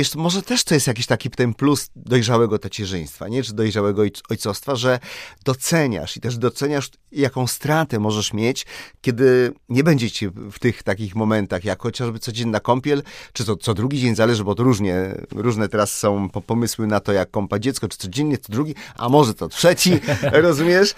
[0.00, 3.42] wiesz, może też to jest jakiś taki ten plus dojrzałego tacierzyństwa, nie?
[3.42, 4.98] Czy dojrzałego ojcostwa, że
[5.44, 8.66] doceniasz i też doceniasz, jaką stratę możesz mieć,
[9.00, 13.74] kiedy nie będzie ci w tych takich momentach, jak chociażby codzienna kąpiel, czy to co
[13.74, 17.88] drugi dzień, zależy, bo to różnie, różne teraz są pomysły na to, jak kąpać dziecko,
[17.88, 20.00] czy codziennie, co drugi, a może to trzeci,
[20.32, 20.94] rozumiesz?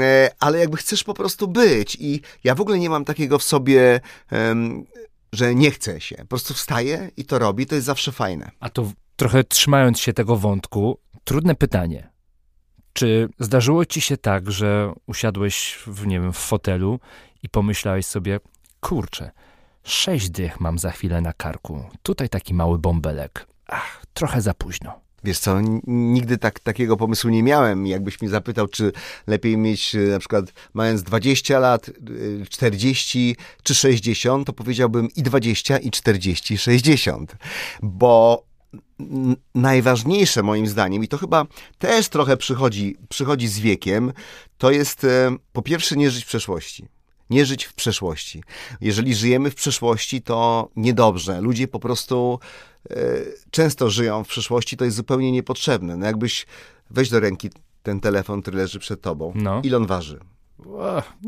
[0.00, 3.42] E, ale jakby chcesz po prostu być i ja w ogóle nie mam takiego w
[3.42, 4.00] sobie
[4.32, 4.84] um,
[5.32, 6.16] że nie chce się.
[6.16, 8.50] Po prostu wstaje i to robi, to jest zawsze fajne.
[8.60, 12.10] A to trochę trzymając się tego wątku, trudne pytanie.
[12.92, 17.00] Czy zdarzyło ci się tak, że usiadłeś w, nie wiem, w fotelu
[17.42, 18.40] i pomyślałeś sobie,
[18.80, 19.30] kurczę,
[19.84, 23.46] sześć dych mam za chwilę na karku, tutaj taki mały bąbelek.
[23.66, 25.00] Ach, trochę za późno.
[25.24, 27.86] Wiesz co, nigdy tak, takiego pomysłu nie miałem.
[27.86, 28.92] Jakbyś mi zapytał, czy
[29.26, 31.90] lepiej mieć e, na przykład mając 20 lat,
[32.48, 37.36] 40 e, czy 60, to powiedziałbym i 20, i 40, i 60.
[37.82, 38.44] Bo
[39.54, 41.46] najważniejsze moim zdaniem, i to chyba
[41.78, 44.12] też trochę przychodzi, przychodzi z wiekiem,
[44.58, 46.88] to jest e, po pierwsze nie żyć w przeszłości.
[47.30, 48.42] Nie żyć w przeszłości.
[48.80, 51.40] Jeżeli żyjemy w przeszłości, to niedobrze.
[51.40, 52.38] Ludzie po prostu
[53.50, 55.96] często żyją w przyszłości, to jest zupełnie niepotrzebne.
[55.96, 56.46] No jakbyś
[56.90, 57.50] weź do ręki
[57.82, 59.32] ten telefon, który leży przed tobą.
[59.34, 59.60] No.
[59.64, 60.20] Ile on waży?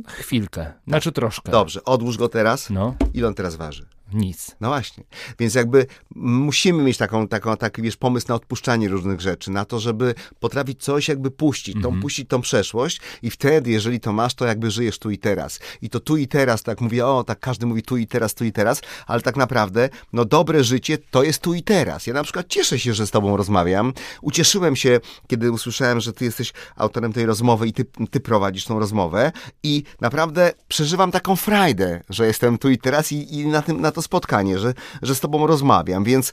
[0.07, 1.53] Chwilkę, znaczy troszkę.
[1.53, 2.71] Dobrze, odłóż go teraz.
[2.71, 2.95] No.
[3.15, 3.87] Ile on teraz waży?
[4.15, 4.57] Nic.
[4.61, 5.05] No właśnie.
[5.39, 9.81] Więc jakby musimy mieć taką, taką, taki wiesz, pomysł na odpuszczanie różnych rzeczy, na to,
[9.81, 14.47] żeby potrafić coś jakby puścić, tą, puścić tą przeszłość i wtedy, jeżeli to masz, to
[14.47, 15.61] jakby żyjesz tu i teraz.
[15.83, 18.45] I to tu i teraz, tak mówię, o, tak każdy mówi tu i teraz, tu
[18.45, 22.07] i teraz, ale tak naprawdę, no dobre życie to jest tu i teraz.
[22.07, 23.93] Ja na przykład cieszę się, że z tobą rozmawiam.
[24.23, 28.79] Ucieszyłem się, kiedy usłyszałem, że ty jesteś autorem tej rozmowy i ty, ty prowadzisz tą
[28.79, 33.81] rozmowę i naprawdę przeżywam taką frajdę, że jestem tu i teraz i, i na, tym,
[33.81, 36.33] na to spotkanie, że, że z tobą rozmawiam, więc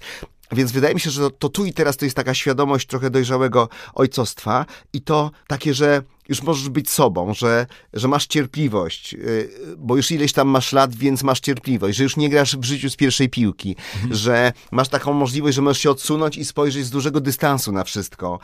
[0.52, 3.10] więc wydaje mi się, że to, to, tu i teraz to jest taka świadomość trochę
[3.10, 6.02] dojrzałego ojcostwa i to takie, że
[6.32, 10.96] już możesz być sobą, że, że masz cierpliwość, y, bo już ileś tam masz lat,
[10.96, 14.16] więc masz cierpliwość, że już nie grasz w życiu z pierwszej piłki, mhm.
[14.16, 18.40] że masz taką możliwość, że możesz się odsunąć i spojrzeć z dużego dystansu na wszystko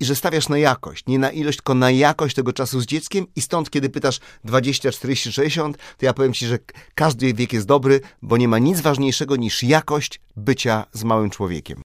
[0.00, 3.26] i że stawiasz na jakość, nie na ilość, tylko na jakość tego czasu z dzieckiem
[3.36, 6.58] i stąd, kiedy pytasz 20, 40, 60, to ja powiem ci, że
[6.94, 11.82] każdy wiek jest dobry, bo nie ma nic ważniejszego niż jakość bycia z małym człowiekiem.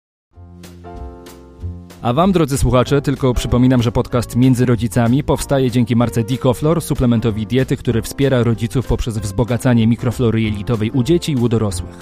[2.03, 7.47] A Wam, drodzy słuchacze, tylko przypominam, że podcast Między Rodzicami powstaje dzięki marce Dicoflor, suplementowi
[7.47, 11.97] diety, który wspiera rodziców poprzez wzbogacanie mikroflory jelitowej u dzieci i u dorosłych.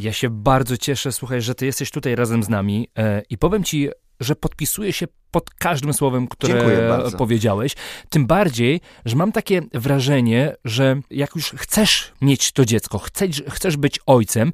[0.00, 3.64] Ja się bardzo cieszę, słuchaj, że Ty jesteś tutaj razem z nami e, i powiem
[3.64, 3.88] Ci,
[4.20, 7.76] że podpisuję się pod każdym słowem, które powiedziałeś.
[8.08, 13.76] Tym bardziej, że mam takie wrażenie, że jak już chcesz mieć to dziecko, chcesz, chcesz
[13.76, 14.52] być ojcem,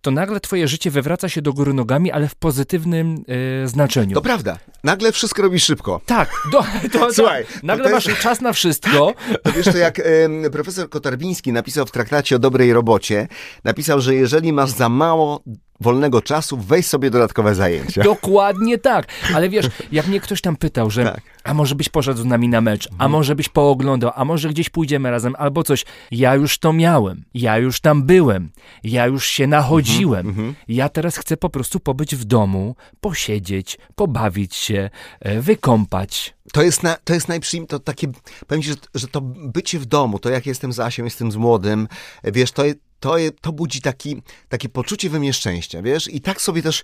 [0.00, 3.24] to nagle twoje życie wywraca się do góry nogami, ale w pozytywnym
[3.64, 4.14] e, znaczeniu.
[4.14, 4.58] To prawda.
[4.84, 6.00] Nagle wszystko robisz szybko.
[6.06, 6.30] Tak.
[6.52, 7.44] Do, to, Słuchaj.
[7.44, 8.08] To, nagle to jest...
[8.08, 9.14] masz czas na wszystko.
[9.42, 10.04] To wiesz, to jak e,
[10.52, 13.28] profesor Kotarbiński napisał w traktacie o dobrej robocie,
[13.64, 15.42] napisał, że jeżeli masz za mało
[15.80, 18.02] wolnego czasu, weź sobie dodatkowe zajęcia.
[18.02, 19.06] Dokładnie tak.
[19.34, 21.20] Ale wiesz, jak mnie ktoś tam pytał, że tak.
[21.44, 23.10] a może byś poszedł z nami na mecz, a mhm.
[23.10, 25.84] może byś pooglądał, a może gdzieś pójdziemy razem, albo coś.
[26.10, 27.24] Ja już to miałem.
[27.34, 28.50] Ja już tam byłem.
[28.84, 30.26] Ja już się nachodziłem.
[30.28, 30.64] Mhm, mhm.
[30.68, 36.34] Ja teraz chcę po prostu pobyć w domu, posiedzieć, pobawić się, e, wykąpać.
[36.52, 38.08] To jest, na, to jest najprzyjemniejsze, to takie,
[38.46, 41.88] powiem ci, że, że to bycie w domu, to jak jestem z jestem z młodym,
[42.24, 42.62] wiesz, to,
[43.00, 46.14] to, to budzi taki, takie poczucie we mnie szczęścia, wiesz?
[46.14, 46.82] I tak sobie też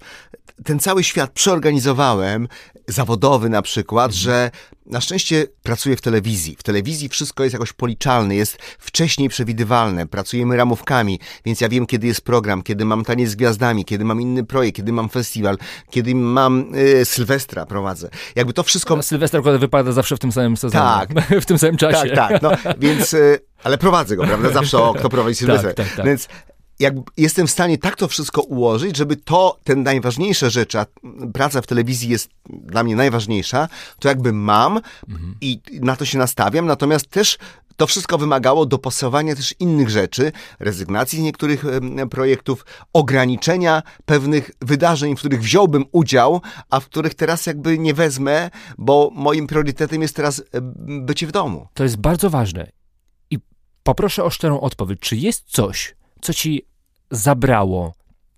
[0.65, 2.49] ten cały świat przeorganizowałem,
[2.89, 4.23] zawodowy na przykład, mhm.
[4.23, 4.51] że
[4.87, 6.57] na szczęście pracuję w telewizji.
[6.59, 10.07] W telewizji wszystko jest jakoś policzalne, jest wcześniej przewidywalne.
[10.07, 14.21] Pracujemy ramówkami, więc ja wiem, kiedy jest program, kiedy mam taniec z gwiazdami, kiedy mam
[14.21, 15.59] inny projekt, kiedy mam festiwal,
[15.91, 18.09] kiedy mam y, Sylwestra prowadzę.
[18.37, 19.03] Jakby to wszystko...
[19.03, 20.85] Sylwester wypada zawsze w tym samym sezonie.
[20.85, 21.11] Tak.
[21.43, 22.11] w tym samym czasie.
[22.11, 22.43] Tak, tak.
[22.43, 23.15] No, więc...
[23.15, 24.51] Y, ale prowadzę go, prawda?
[24.51, 25.75] Zawsze o, kto prowadzi Sylwester.
[25.75, 26.07] Tak, tak, tak.
[26.07, 26.29] Więc
[26.79, 30.87] jak jestem w stanie tak to wszystko ułożyć, żeby to, ten najważniejsza rzecz, a
[31.33, 35.35] praca w telewizji jest dla mnie najważniejsza, to jakby mam mhm.
[35.41, 37.39] i na to się nastawiam, natomiast też
[37.77, 41.65] to wszystko wymagało dopasowania też innych rzeczy, rezygnacji z niektórych
[42.11, 48.51] projektów, ograniczenia pewnych wydarzeń, w których wziąłbym udział, a w których teraz jakby nie wezmę,
[48.79, 50.43] bo moim priorytetem jest teraz
[50.87, 51.69] bycie w domu.
[51.75, 52.84] To jest bardzo ważne.
[53.85, 55.01] Poproszę o szczerą odpowiedź.
[55.01, 56.67] Czy jest coś, co ci
[57.11, 57.95] zabrało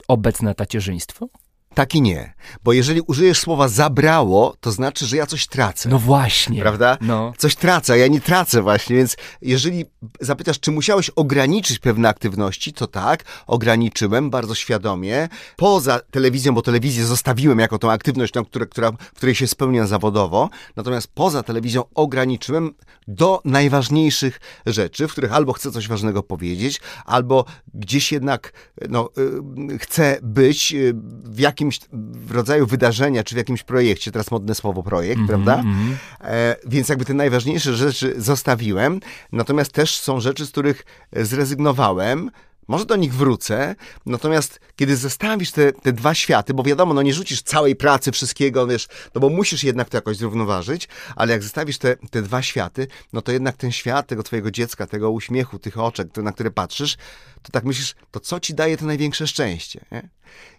[0.09, 1.29] obecne tacierzyństwo?
[1.77, 2.35] Tak i nie.
[2.65, 5.89] Bo jeżeli użyjesz słowa zabrało, to znaczy, że ja coś tracę.
[5.89, 6.61] No właśnie.
[6.61, 6.99] Prawda?
[7.01, 7.33] No.
[7.39, 9.85] Coś tracę, a ja nie tracę właśnie, więc jeżeli
[10.21, 15.29] zapytasz, czy musiałeś ograniczyć pewne aktywności, to tak, ograniczyłem bardzo świadomie.
[15.57, 19.87] Poza telewizją, bo telewizję zostawiłem jako tą aktywność, no, która, która, w której się spełniam
[19.87, 22.75] zawodowo, natomiast poza telewizją ograniczyłem
[23.09, 28.53] do najważniejszych rzeczy, w których albo chcę coś ważnego powiedzieć, albo gdzieś jednak
[28.89, 29.09] no,
[29.73, 31.81] y, chcę być y, w jakimś jakimś
[32.31, 35.55] rodzaju wydarzenia, czy w jakimś projekcie, teraz modne słowo projekt, mm -hmm, prawda?
[35.55, 35.95] Mm -hmm.
[36.21, 39.01] E, więc jakby te najważniejsze rzeczy zostawiłem,
[39.33, 42.31] natomiast też są rzeczy, z których zrezygnowałem,
[42.69, 43.75] może do nich wrócę,
[44.07, 48.67] natomiast kiedy zestawisz te, te dwa światy, bo wiadomo, no nie rzucisz całej pracy, wszystkiego,
[48.67, 52.87] wiesz, no bo musisz jednak to jakoś zrównoważyć, ale jak zestawisz te, te dwa światy,
[53.13, 56.97] no to jednak ten świat tego twojego dziecka, tego uśmiechu, tych oczek, na które patrzysz,
[57.43, 59.85] to tak myślisz, to co ci daje to największe szczęście?
[59.93, 60.09] Nie?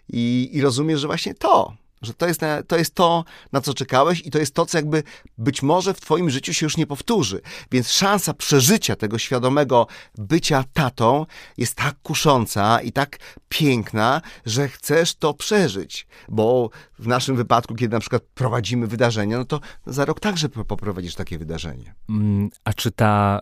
[0.08, 4.26] I, I rozumiesz, że właśnie to, że to jest, to jest to, na co czekałeś
[4.26, 5.02] i to jest to, co jakby
[5.38, 7.40] być może w twoim życiu się już nie powtórzy.
[7.70, 9.86] Więc szansa przeżycia tego świadomego
[10.18, 16.06] bycia tatą jest tak kusząca i tak piękna, że chcesz to przeżyć.
[16.28, 21.14] Bo w naszym wypadku, kiedy na przykład prowadzimy wydarzenia, no to za rok także poprowadzisz
[21.14, 21.94] takie wydarzenie.
[22.08, 23.40] Mm, a czy ta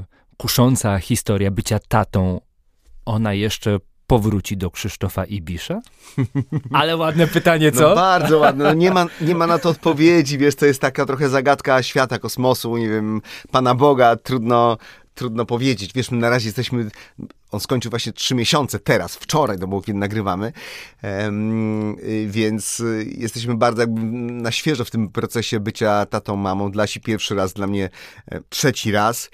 [0.00, 2.40] y, kusząca historia bycia tatą,
[3.04, 5.80] ona jeszcze powróci do Krzysztofa Ibisza?
[6.72, 7.88] Ale ładne pytanie, co?
[7.88, 8.64] No bardzo ładne.
[8.64, 12.18] No nie, ma, nie ma na to odpowiedzi, wiesz, to jest taka trochę zagadka świata,
[12.18, 14.78] kosmosu, nie wiem, Pana Boga, trudno,
[15.14, 15.92] trudno powiedzieć.
[15.94, 16.90] Wiesz, my na razie jesteśmy
[17.50, 20.52] on skończył właśnie trzy miesiące teraz, wczoraj, to było kiedy nagrywamy,
[22.26, 24.00] więc jesteśmy bardzo jakby
[24.32, 26.70] na świeżo w tym procesie bycia tatą, mamą.
[26.70, 27.90] Dla si pierwszy raz, dla mnie
[28.48, 29.30] trzeci raz.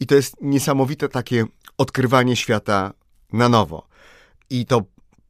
[0.00, 1.44] I to jest niesamowite takie
[1.78, 2.92] odkrywanie świata
[3.32, 3.88] na nowo.
[4.50, 4.82] I to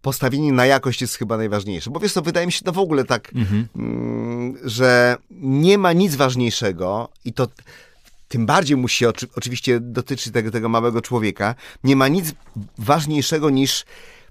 [0.03, 1.91] postawienie na jakość jest chyba najważniejsze.
[1.91, 3.69] Bo wiesz co, wydaje mi się to w ogóle tak, mhm.
[3.77, 7.49] mm, że nie ma nic ważniejszego i to
[8.29, 11.55] tym bardziej musi oczy, oczywiście dotyczyć tego, tego małego człowieka,
[11.85, 12.35] nie ma nic
[12.79, 13.85] ważniejszego niż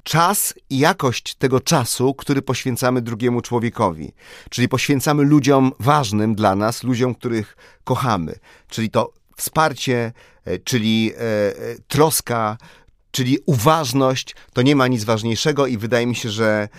[0.04, 4.14] czas i jakość tego czasu, który poświęcamy drugiemu człowiekowi.
[4.50, 8.36] Czyli poświęcamy ludziom ważnym dla nas, ludziom, których kochamy.
[8.70, 10.14] Czyli to wsparcie,
[10.46, 11.56] e, czyli e, e,
[11.88, 12.58] troska,
[13.18, 16.70] czyli uważność, to nie ma nic ważniejszego i wydaje mi się, że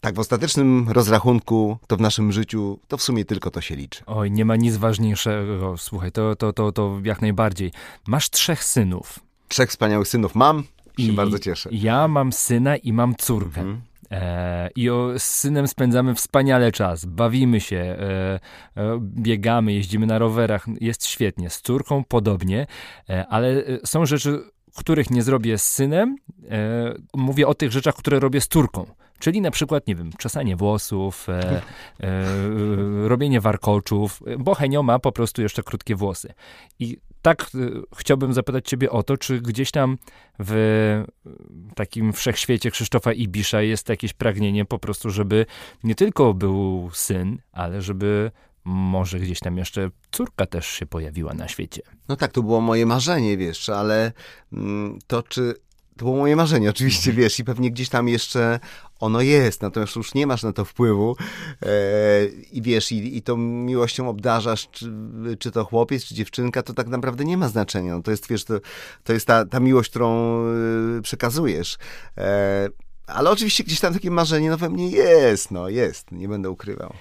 [0.00, 4.02] tak w ostatecznym rozrachunku, to w naszym życiu, to w sumie tylko to się liczy.
[4.06, 5.76] Oj, nie ma nic ważniejszego.
[5.76, 7.72] Słuchaj, to, to, to, to jak najbardziej.
[8.06, 9.18] Masz trzech synów.
[9.48, 10.64] Trzech wspaniałych synów mam
[10.98, 11.68] i się bardzo cieszę.
[11.72, 13.60] Ja mam syna i mam córkę.
[13.60, 13.80] Mhm.
[14.10, 18.40] E, I o, z synem spędzamy wspaniale czas, bawimy się, e,
[18.76, 21.50] e, biegamy, jeździmy na rowerach, jest świetnie.
[21.50, 22.66] Z córką podobnie,
[23.10, 24.42] e, ale e, są rzeczy,
[24.76, 26.16] których nie zrobię z synem.
[26.50, 28.86] E, mówię o tych rzeczach, które robię z córką.
[29.18, 31.62] Czyli na przykład, nie wiem, czesanie włosów, e,
[32.00, 32.24] e,
[33.08, 36.34] robienie warkoczów, bo Henio ma po prostu jeszcze krótkie włosy.
[36.78, 37.46] I tak e,
[37.96, 39.98] chciałbym zapytać ciebie o to, czy gdzieś tam
[40.38, 41.04] w
[41.74, 45.46] takim wszechświecie Krzysztofa Ibisza jest jakieś pragnienie po prostu, żeby
[45.84, 48.30] nie tylko był syn, ale żeby
[48.66, 51.82] może gdzieś tam jeszcze córka też się pojawiła na świecie.
[52.08, 54.12] No tak, to było moje marzenie, wiesz, ale
[54.52, 55.54] mm, to czy
[55.96, 57.24] to było moje marzenie, oczywiście, mhm.
[57.24, 58.60] wiesz, i pewnie gdzieś tam jeszcze
[59.00, 61.16] ono jest, natomiast już nie masz na to wpływu
[61.62, 61.68] e,
[62.52, 64.92] i wiesz, i, i tą miłością obdarzasz, czy,
[65.38, 67.94] czy to chłopiec, czy dziewczynka, to tak naprawdę nie ma znaczenia.
[67.94, 68.54] No to jest, wiesz, to,
[69.04, 70.40] to jest ta, ta miłość, którą
[70.98, 71.78] e, przekazujesz.
[72.18, 72.68] E,
[73.06, 76.92] ale oczywiście gdzieś tam takie marzenie no we mnie jest, no jest, nie będę ukrywał.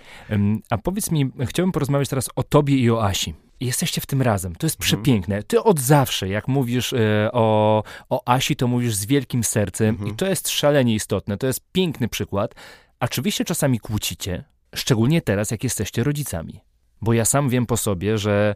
[0.70, 4.56] A powiedz mi, chciałbym porozmawiać teraz o tobie i o Asi jesteście w tym razem.
[4.56, 4.86] To jest mhm.
[4.86, 5.44] przepiękne.
[5.44, 10.12] Ty od zawsze, jak mówisz e, o, o Asi, to mówisz z wielkim sercem mhm.
[10.12, 11.38] i to jest szalenie istotne.
[11.38, 12.56] To jest piękny przykład.
[13.00, 14.44] A czy wy się czasami kłócicie?
[14.76, 16.62] Szczególnie teraz, jak jesteście rodzicami.
[17.02, 18.56] Bo ja sam wiem po sobie, że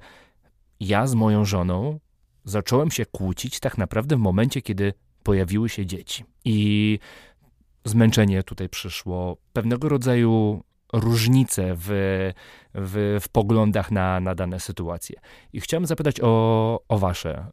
[0.80, 2.00] ja z moją żoną
[2.46, 6.26] zacząłem się kłócić tak naprawdę w momencie, kiedy pojawiły się dzieci.
[6.46, 7.00] I
[7.86, 10.64] zmęczenie tutaj przyszło, pewnego rodzaju
[10.94, 11.88] różnice w,
[12.74, 15.20] w, w poglądach na, na dane sytuacje.
[15.54, 17.46] I chciałem zapytać o, o Wasze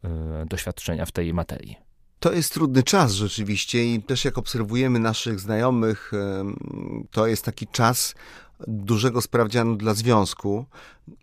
[0.43, 1.77] y, doświadczenia w tej materii.
[2.21, 6.13] To jest trudny czas rzeczywiście i też jak obserwujemy naszych znajomych,
[7.11, 8.15] to jest taki czas
[8.69, 10.67] dużego sprawdzianu dla związku.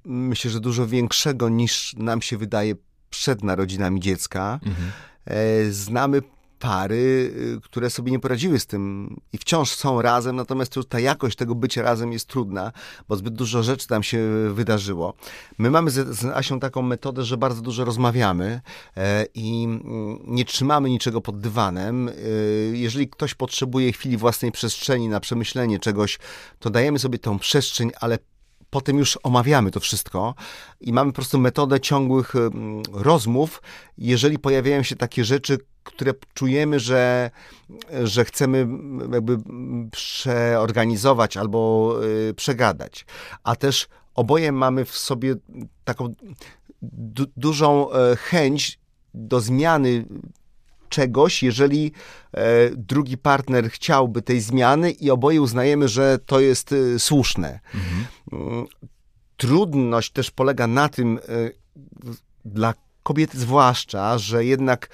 [0.06, 2.76] Myślę, że dużo większego niż nam się wydaje
[3.10, 4.60] przed narodzinami dziecka.
[4.66, 4.92] Mhm.
[5.26, 6.22] E, znamy
[6.64, 11.38] pary, y, które sobie nie poradziły z tym i wciąż są razem, natomiast ta jakość
[11.38, 12.72] tego bycia razem jest trudna,
[13.08, 14.20] bo zbyt dużo rzeczy tam się
[14.54, 15.14] wydarzyło.
[15.58, 18.62] My mamy z, Asią taką metodę, że bardzo dużo rozmawiamy
[18.98, 22.10] e, i mm, nie trzymamy niczego pod dywanem.
[22.10, 22.12] E,
[22.72, 26.20] jeżeli ktoś potrzebuje chwili własnej przestrzeni na przemyślenie czegoś,
[26.60, 28.18] to dajemy sobie tą przestrzeń, ale
[28.74, 30.36] potem już omawiamy to wszystko
[30.82, 32.34] i mamy po prostu metodę ciągłych
[32.92, 33.62] rozmów,
[33.98, 37.32] jeżeli pojawiają się takie rzeczy, które czujemy, że,
[38.04, 38.68] że chcemy
[39.12, 39.38] jakby
[39.92, 41.94] przeorganizować albo
[42.30, 43.06] y, przegadać.
[43.44, 45.36] A też oboje mamy w sobie
[45.84, 46.14] taką
[46.82, 48.80] du dużą e, chęć
[49.14, 50.06] do zmiany
[50.94, 51.92] czegoś, jeżeli
[52.34, 57.60] e, drugi partner chciałby tej zmiany i oboje uznajemy, że to jest e, słuszne.
[57.76, 58.66] Mhm.
[59.38, 61.20] Trudność też polega na tym,
[62.46, 64.90] dla kobiety zwłaszcza, że jednak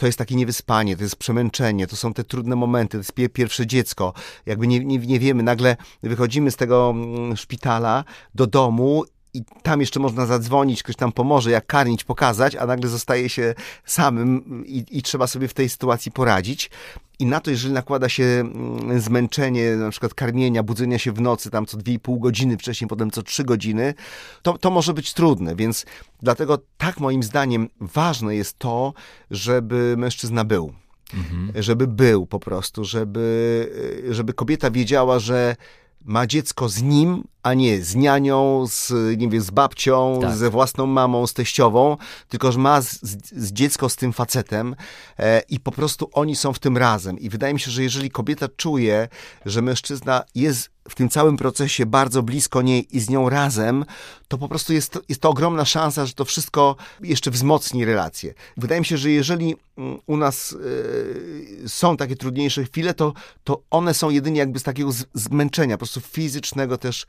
[0.00, 3.66] to jest takie niewyspanie, to jest przemęczenie, to są te trudne momenty, to jest pierwsze
[3.66, 4.12] dziecko.
[4.46, 9.80] Jakby nie, nie, nie wiemy, nagle wychodzimy z tego mm, szpitala do domu i tam
[9.80, 14.84] jeszcze można zadzwonić, ktoś tam pomoże, jak karmić, pokazać, a nagle zostaje się samym i,
[14.90, 16.70] i, trzeba sobie w tej sytuacji poradzić.
[17.18, 21.50] I na to, jeżeli nakłada się mm, zmęczenie, na przykład karmienia, budzenia się w nocy,
[21.50, 23.94] tam co 2,5 godziny wcześniej, potem co 3 godziny,
[24.42, 25.56] to, to może być trudne.
[25.56, 25.86] Więc
[26.22, 28.94] dlatego tak moim zdaniem ważne jest to,
[29.30, 30.72] żeby mężczyzna był.
[31.14, 31.62] Mhm.
[31.62, 35.56] Żeby był po prostu, żeby, żeby kobieta wiedziała, że
[36.04, 40.36] ma dziecko z nim, a nie z nianią, z, nie wiem, z babcią, tak.
[40.36, 41.96] ze własną mamą, z teściową,
[42.28, 44.76] tylko że ma z, z, dziecko z tym facetem
[45.18, 47.18] e, i po prostu oni są w tym razem.
[47.18, 49.08] I wydaje mi się, że jeżeli kobieta czuje,
[49.46, 53.84] że mężczyzna jest w tym całym procesie bardzo blisko niej i z nią razem,
[54.28, 58.34] to po prostu jest to, jest to ogromna szansa, że to wszystko jeszcze wzmocni relacje.
[58.56, 63.12] Wydaje mi się, że jeżeli mm, u nas y, są takie trudniejsze chwile, to,
[63.44, 67.06] to one są jedynie jakby z takiego zmęczenia, po prostu fizycznego też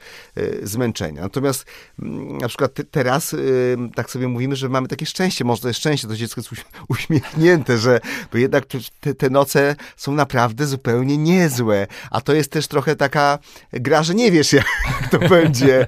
[0.64, 1.22] zmęczenia.
[1.22, 1.66] Natomiast
[2.00, 2.06] y,
[2.42, 3.36] na przykład te, teraz
[3.96, 7.78] tak sobie mówimy, że mamy takie szczęście, może to jest szczęście, to dziecko jest uśmiechnięte,
[7.78, 8.00] że
[8.32, 8.66] bo jednak
[9.00, 13.40] te, te noce są naprawdę zupełnie niezłe, a to jest też trochę taka
[13.74, 14.66] gra, że nie wiesz jak
[15.12, 15.88] to będzie.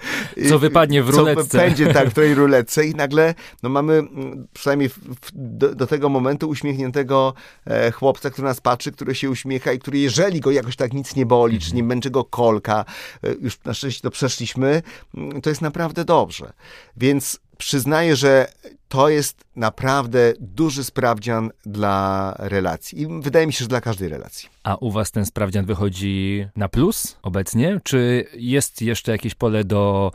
[0.50, 1.48] Co wypadnie w ruletce.
[1.48, 5.00] Co będzie tak w tej ruletce i nagle no mamy mm, przynajmniej w,
[5.34, 7.34] do, do, tego momentu uśmiechniętego
[7.66, 11.16] e, chłopca, który nas patrzy, który się uśmiecha i który jeżeli go jakoś tak nic
[11.16, 12.86] nie boli, czy nie męczy go kolka,
[13.24, 14.82] e, już na szczęście to przeszliśmy,
[15.18, 16.54] mm, to jest naprawdę dobrze.
[16.98, 18.48] Więc przyznaję, że
[18.88, 23.02] to jest naprawdę duży sprawdzian dla relacji.
[23.02, 24.50] I wydaje mi się, że dla każdej relacji.
[24.64, 27.80] A u was ten sprawdzian wychodzi na plus obecnie?
[27.84, 30.12] Czy jest jeszcze jakieś pole do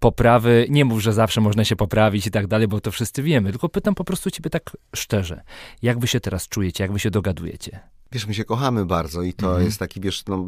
[0.00, 0.66] poprawy?
[0.70, 3.50] Nie mów, że zawsze można się poprawić i tak dalej, bo to wszyscy wiemy.
[3.50, 5.42] Tylko pytam po prostu ciebie tak szczerze.
[5.82, 6.84] Jak wy się teraz czujecie?
[6.84, 7.80] Jak wy się dogadujecie?
[8.12, 9.64] Wiesz, my się kochamy bardzo i to mhm.
[9.64, 10.46] jest taki, wiesz, no,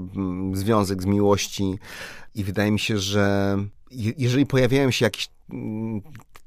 [0.52, 1.78] związek z miłości
[2.34, 3.56] i wydaje mi się, że
[4.18, 5.28] jeżeli pojawiają się jakieś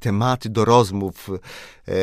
[0.02, 1.30] tematy do rozmów.
[1.88, 1.94] E,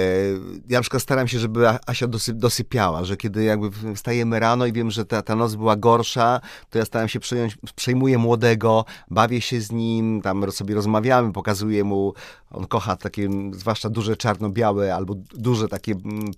[0.68, 4.90] ja na przykład staram się, żeby Asia dosypiała, że kiedy jakby wstajemy rano i wiem,
[4.90, 6.40] że ta, ta noc była gorsza,
[6.70, 11.84] to ja staram się przejąć, przejmuję młodego, bawię się z nim, tam sobie rozmawiamy, pokazuję
[11.84, 12.14] mu,
[12.50, 15.94] on kocha takie, zwłaszcza duże czarno-białe albo duże takie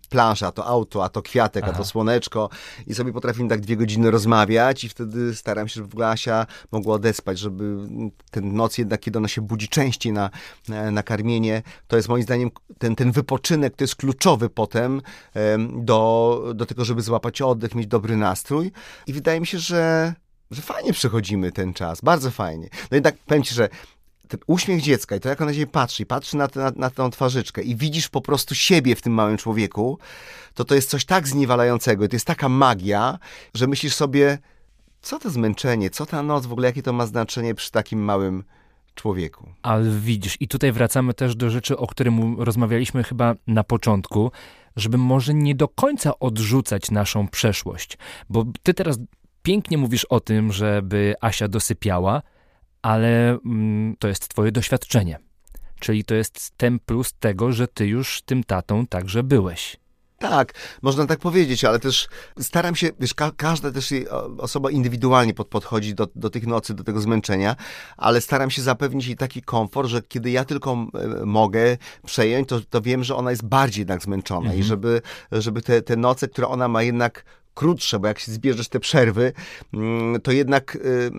[0.09, 1.73] plansze, a to auto, a to kwiatek, Aha.
[1.75, 2.49] a to słoneczko
[2.87, 7.39] i sobie potrafimy tak dwie godziny rozmawiać i wtedy staram się, żeby Asia mogła odespać,
[7.39, 7.77] żeby
[8.31, 10.31] ten noc jednak, kiedy ona się budzi częściej na,
[10.93, 11.50] na karmienie,
[11.89, 15.03] to jest moim zdaniem ten, ten wypoczynek to jest kluczowy potem
[15.69, 18.73] do, do tego, żeby złapać oddech, mieć dobry nastrój.
[19.07, 20.15] I wydaje mi się, że,
[20.51, 22.69] że fajnie przechodzimy ten czas, bardzo fajnie.
[22.91, 23.69] No jednak powiem ci, że
[24.31, 27.11] ten uśmiech dziecka i to, jak ona się patrzy, i patrzy na, na, na tę
[27.11, 29.99] twarzyczkę i widzisz po prostu siebie w tym małym człowieku,
[30.55, 33.19] to to jest coś tak zniewalającego to jest taka magia,
[33.55, 34.39] że myślisz sobie,
[35.03, 38.45] co to zmęczenie, co ta noc, w ogóle jakie to ma znaczenie przy takim małym
[38.95, 39.49] człowieku.
[39.63, 44.33] Ale widzisz, i tutaj wracamy też do rzeczy, o którym rozmawialiśmy chyba na początku,
[44.77, 47.99] żeby może nie do końca odrzucać naszą przeszłość.
[48.31, 48.99] Bo ty teraz
[49.43, 52.23] pięknie mówisz o tym, żeby Asia dosypiała,
[52.83, 55.19] ale mm, to jest twoje doświadczenie.
[55.81, 59.80] Czyli to jest ten plus tego, że ty już tym tatą także byłeś.
[60.21, 60.53] Tak,
[60.83, 62.09] można tak powiedzieć, ale też
[62.41, 63.95] staram się, wiesz, ka każda też
[64.39, 67.57] osoba indywidualnie pod, podchodzi do, do tych nocy, do tego zmęczenia,
[67.97, 70.87] ale staram się zapewnić jej taki komfort, że kiedy ja tylko
[71.25, 74.61] mogę przejąć, to, to wiem, że ona jest bardziej jednak zmęczona mhm.
[74.61, 75.03] i żeby,
[75.33, 79.33] żeby te, te noce, które ona ma jednak krótsze, bo jak się zbierzesz te przerwy,
[79.75, 81.11] mm, to jednak y,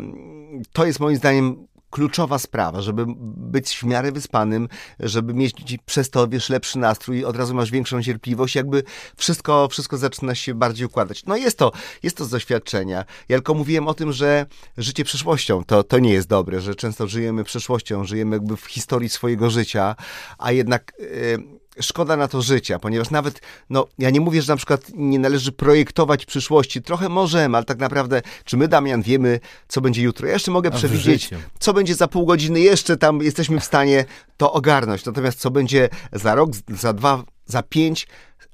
[0.73, 3.05] to jest moim zdaniem kluczowa sprawa, żeby
[3.51, 4.67] być w miarę wyspanym,
[4.99, 5.53] żeby mieć
[5.85, 8.83] przez to, wiesz, lepszy nastrój, od razu masz większą cierpliwość, jakby
[9.17, 11.25] wszystko, wszystko zaczyna się bardziej układać.
[11.25, 11.71] No jest to,
[12.03, 13.05] jest to z doświadczenia.
[13.29, 14.45] Ja tylko mówiłem o tym, że
[14.77, 19.09] życie przeszłością to, to nie jest dobre, że często żyjemy przeszłością, żyjemy jakby w historii
[19.09, 19.95] swojego życia,
[20.37, 20.93] a jednak...
[20.99, 25.19] Yy, szkoda na to życia, ponieważ nawet, no, ja nie mówię, że na przykład nie
[25.19, 30.27] należy projektować przyszłości, trochę możemy, ale tak naprawdę, czy my, Damian, wiemy, co będzie jutro?
[30.27, 34.05] Ja jeszcze mogę przewidzieć, co będzie za pół godziny, jeszcze tam jesteśmy w stanie
[34.37, 38.07] to ogarnąć, natomiast co będzie za rok, za dwa, za pięć,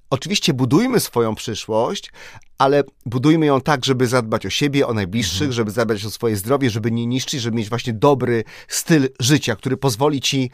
[0.09, 2.11] Oczywiście budujmy swoją przyszłość,
[2.57, 5.51] ale budujmy ją tak, żeby zadbać o siebie, o najbliższych, mhm.
[5.51, 9.77] żeby zadbać o swoje zdrowie, żeby nie niszczyć, żeby mieć właśnie dobry styl życia, który
[9.77, 10.51] pozwoli ci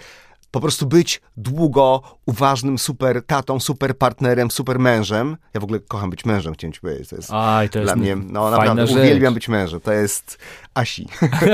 [0.53, 5.37] po prostu być długo uważnym super tatą, super partnerem, super mężem.
[5.53, 7.09] Ja w ogóle kocham być mężem, chciałem ci powiedzieć.
[7.09, 8.97] To jest Aj, to dla jest mnie, no naprawdę, rzecz.
[8.97, 9.79] uwielbiam być mężem.
[9.79, 10.37] To jest
[10.73, 11.07] Asi.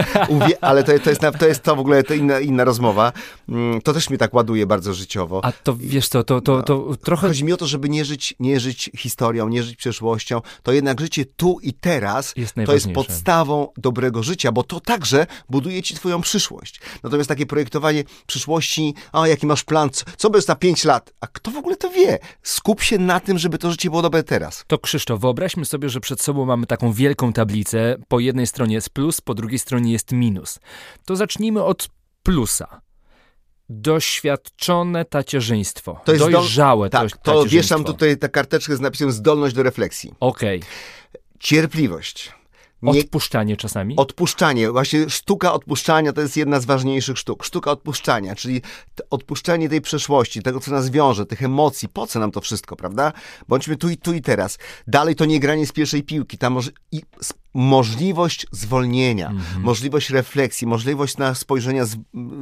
[0.61, 3.11] ale to, to, jest, to jest to w ogóle to inna, inna rozmowa.
[3.49, 5.45] Mm, to też mnie tak ładuje bardzo życiowo.
[5.45, 6.95] A to wiesz co, to, to, to no.
[6.95, 7.27] trochę...
[7.27, 10.41] Chodzi mi o to, żeby nie żyć, nie żyć historią, nie żyć przeszłością.
[10.63, 15.27] To jednak życie tu i teraz jest to jest podstawą dobrego życia, bo to także
[15.49, 16.79] buduje ci twoją przyszłość.
[17.03, 21.13] Natomiast takie projektowanie przyszłości, a jaki masz plan, co bez na pięć lat?
[21.21, 22.19] A kto w ogóle to wie?
[22.43, 24.63] Skup się na tym, żeby to życie było dobre teraz.
[24.67, 27.97] To Krzysztof, wyobraźmy sobie, że przed sobą mamy taką wielką tablicę.
[28.07, 30.59] Po jednej stronie jest plus, po drugiej stronie jest minus.
[31.05, 31.89] To zacznijmy od
[32.23, 32.81] plusa
[33.69, 36.01] doświadczone tacierzyństwo.
[36.05, 40.13] To jest dojrzałe Tak, to wieszam tutaj tę karteczkę z napisem zdolność do refleksji.
[40.19, 40.57] Okej.
[40.57, 40.69] Okay.
[41.39, 42.38] Cierpliwość.
[42.81, 43.95] Nie, odpuszczanie czasami?
[43.95, 44.71] Odpuszczanie.
[44.71, 47.43] Właśnie sztuka odpuszczania to jest jedna z ważniejszych sztuk.
[47.43, 48.61] Sztuka odpuszczania, czyli
[49.09, 51.89] odpuszczanie tej przeszłości, tego, co nas wiąże, tych emocji.
[51.89, 53.13] Po co nam to wszystko, prawda?
[53.47, 54.57] Bądźmy tu i tu i teraz.
[54.87, 56.37] Dalej to nie granie z pierwszej piłki.
[56.37, 57.01] Ta moż i
[57.53, 59.61] możliwość zwolnienia, mhm.
[59.63, 61.95] możliwość refleksji, możliwość na spojrzenia z,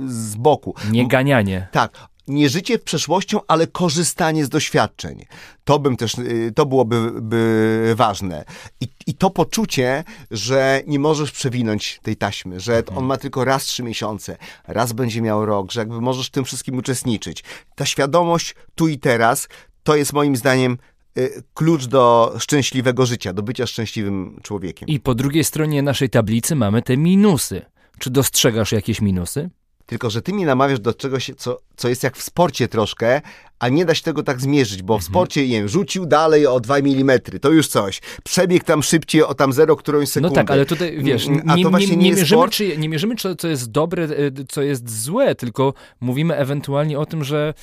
[0.08, 0.76] z boku.
[0.92, 1.68] Nie ganianie.
[1.72, 5.26] Tak nie życie przeszłością, ale korzystanie z doświadczeń.
[5.64, 8.46] To bym też, y, to byłoby by ważne.
[8.82, 12.98] I, I to poczucie, że nie możesz przewinąć tej taśmy, że mhm.
[12.98, 16.46] on ma tylko raz trzy miesiące, raz będzie miał rok, że jakby możesz w tym
[16.46, 17.44] wszystkim uczestniczyć.
[17.76, 19.48] Ta świadomość tu i teraz,
[19.84, 20.78] to jest moim zdaniem
[21.18, 24.88] y, klucz do szczęśliwego życia, do bycia szczęśliwym człowiekiem.
[24.88, 27.66] I po drugiej stronie naszej tablicy mamy te minusy.
[28.00, 29.50] Czy dostrzegasz jakieś minusy?
[29.88, 33.22] Tylko, że ty mi namawiasz do czegoś, co, co jest jak w sporcie troszkę,
[33.60, 35.12] a nie da się tego tak zmierzyć, bo w mhm.
[35.12, 38.02] sporcie, nie wiem, rzucił dalej o 2 mm, to już coś.
[38.24, 40.30] Przebieg tam szybciej o tam 0 którąś sekundę.
[40.30, 42.54] No tak, ale tutaj, wiesz, mm, nie, nie, nie, nie mierzymy, sport...
[42.54, 44.10] czy, nie mierzymy, czy, co jest dobre, e,
[44.50, 47.54] co jest złe, tylko mówimy ewentualnie o tym, że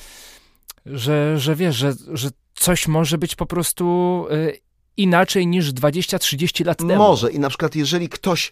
[0.85, 4.64] że, że wiesz, że, że coś może być po prostu y,
[4.97, 6.95] inaczej niż 20-30 lat temu.
[6.95, 8.51] Może i na przykład jeżeli ktoś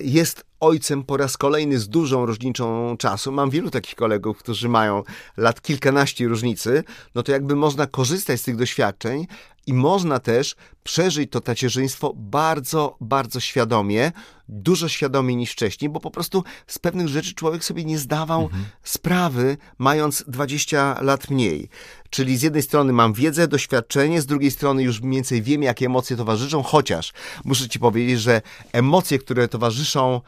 [0.00, 5.02] jest ojcem po raz kolejny z dużą różnicą czasu, mam wielu takich kolegów, którzy mają
[5.36, 9.26] lat kilkanaście różnicy, no to jakby można korzystać z tych doświadczeń
[9.66, 14.12] i można też przeżyć to tacierzyństwo bardzo, bardzo świadomie,
[14.48, 18.64] dużo świadomiej niż wcześniej, bo po prostu z pewnych rzeczy człowiek sobie nie zdawał mhm.
[18.82, 21.68] sprawy, mając 20 lat mniej.
[22.10, 25.86] Czyli z jednej strony mam wiedzę, doświadczenie, z drugiej strony już mniej więcej wiem, jakie
[25.86, 27.12] emocje towarzyszą, chociaż
[27.44, 30.20] muszę ci powiedzieć, że emocje, które towarzyszą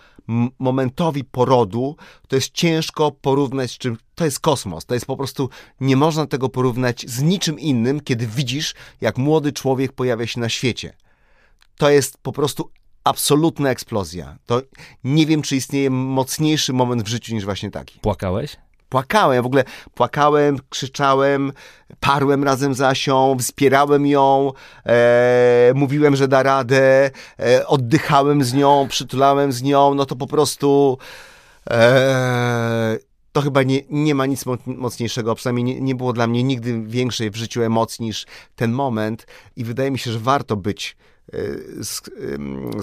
[0.59, 1.97] momentowi porodu,
[2.29, 3.97] to jest ciężko porównać z czym.
[4.15, 4.87] To jest kosmos.
[4.87, 5.49] To jest po prostu.
[5.81, 10.44] Nie można tego porównać z niczym innym, kiedy widzisz, jak młody człowiek pojawia się na
[10.49, 10.97] świecie.
[11.77, 12.71] To jest po prostu
[13.05, 14.37] absolutna eksplozja.
[14.47, 14.63] To
[15.05, 18.01] nie wiem, czy istnieje mocniejszy moment w życiu niż właśnie taki.
[18.01, 18.57] Płakałeś?
[18.89, 19.65] Płakałem, w ogóle
[19.95, 21.53] płakałem, krzyczałem,
[22.01, 24.53] parłem razem z Asią, wspierałem ją,
[24.87, 30.27] e, mówiłem, że da radę, e, oddychałem z nią, przytulałem z nią, no to po
[30.27, 30.99] prostu
[31.71, 32.99] e,
[33.35, 37.31] to chyba nie, nie ma nic mocniejszego, przynajmniej nie, nie było dla mnie nigdy większej
[37.31, 38.27] w życiu emocji niż
[38.57, 39.27] ten moment
[39.57, 40.97] i wydaje mi się, że warto być
[41.33, 41.39] e,
[41.85, 42.03] z,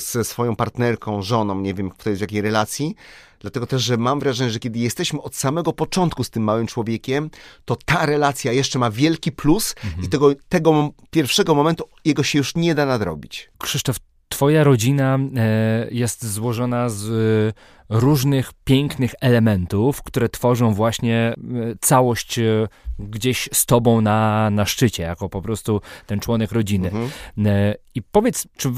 [0.04, 2.96] ze swoją partnerką, żoną, nie wiem kto jest w jakiej relacji,
[3.40, 7.30] Dlatego też, że mam wrażenie, że kiedy jesteśmy od samego początku z tym małym człowiekiem,
[7.66, 10.06] to ta relacja jeszcze ma wielki plus mhm.
[10.06, 13.50] i tego, tego pierwszego momentu jego się już nie da nadrobić.
[13.58, 13.98] Krzysztof,
[14.32, 17.56] Twoja rodzina e, jest złożona z
[17.90, 21.36] różnych pięknych elementów, które tworzą właśnie e,
[21.82, 22.68] całość e,
[23.00, 26.88] gdzieś z tobą na, na szczycie, jako po prostu ten członek rodziny.
[26.88, 27.10] Mhm.
[27.96, 28.70] I powiedz, czy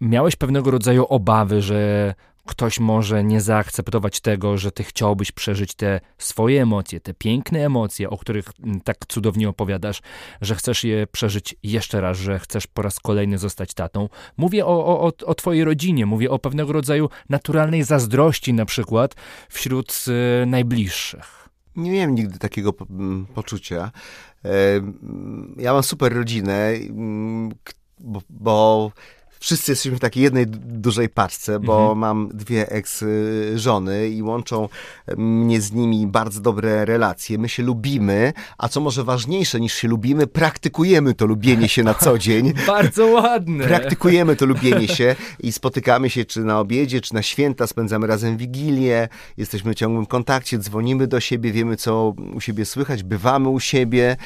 [0.00, 2.14] miałeś pewnego rodzaju obawy, że
[2.46, 8.10] ktoś może nie zaakceptować tego, że ty chciałbyś przeżyć te swoje emocje, te piękne emocje,
[8.10, 10.02] o których mm, tak cudownie opowiadasz,
[10.40, 14.08] że chcesz je przeżyć jeszcze raz, że chcesz po raz kolejny zostać tatą.
[14.36, 19.14] Mówię o, o, o twojej rodzinie, mówię o pewnego rodzaju naturalnej zazdrości na przykład
[19.48, 20.04] wśród
[20.42, 21.48] y, najbliższych.
[21.76, 22.72] Nie miałem nigdy takiego
[23.34, 23.90] poczucia.
[24.44, 24.50] E,
[25.56, 26.72] ja mam super rodzinę,
[27.98, 28.92] bo, bo
[29.40, 31.98] wszyscy jesteśmy w takiej jednej dużej paczce, bo mhm.
[31.98, 34.68] mam dwie ex-żony i łączą
[35.16, 37.38] mnie z nimi bardzo dobre relacje.
[37.38, 41.94] My się lubimy, a co może ważniejsze niż się lubimy, praktykujemy to lubienie się na
[41.94, 42.52] co dzień.
[42.66, 43.66] bardzo ładne.
[43.66, 48.36] Praktykujemy to lubienie się i spotykamy się czy na obiedzie, czy na święta, spędzamy razem
[48.36, 53.60] wigilię, jesteśmy w ciągłym kontakcie, dzwonimy do siebie, wiemy co u siebie słychać, bywamy u
[53.60, 54.16] siebie.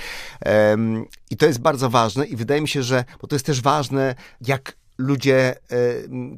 [0.47, 3.61] Um, I to jest bardzo ważne i wydaje mi się, że, bo to jest też
[3.61, 5.57] ważne, jak ludzie e,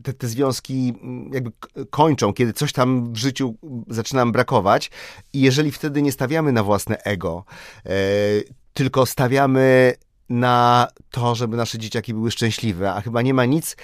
[0.03, 0.95] te, te związki
[1.33, 1.53] jakby
[1.91, 3.55] kończą, kiedy coś tam w życiu
[3.89, 4.91] zaczyna nam brakować
[5.33, 7.45] i jeżeli wtedy nie stawiamy na własne ego,
[7.87, 7.91] e,
[8.75, 9.95] tylko stawiamy
[10.29, 13.77] na to, żeby nasze dzieciaki były szczęśliwe, a chyba nie ma nic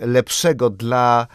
[0.00, 1.26] lepszego dla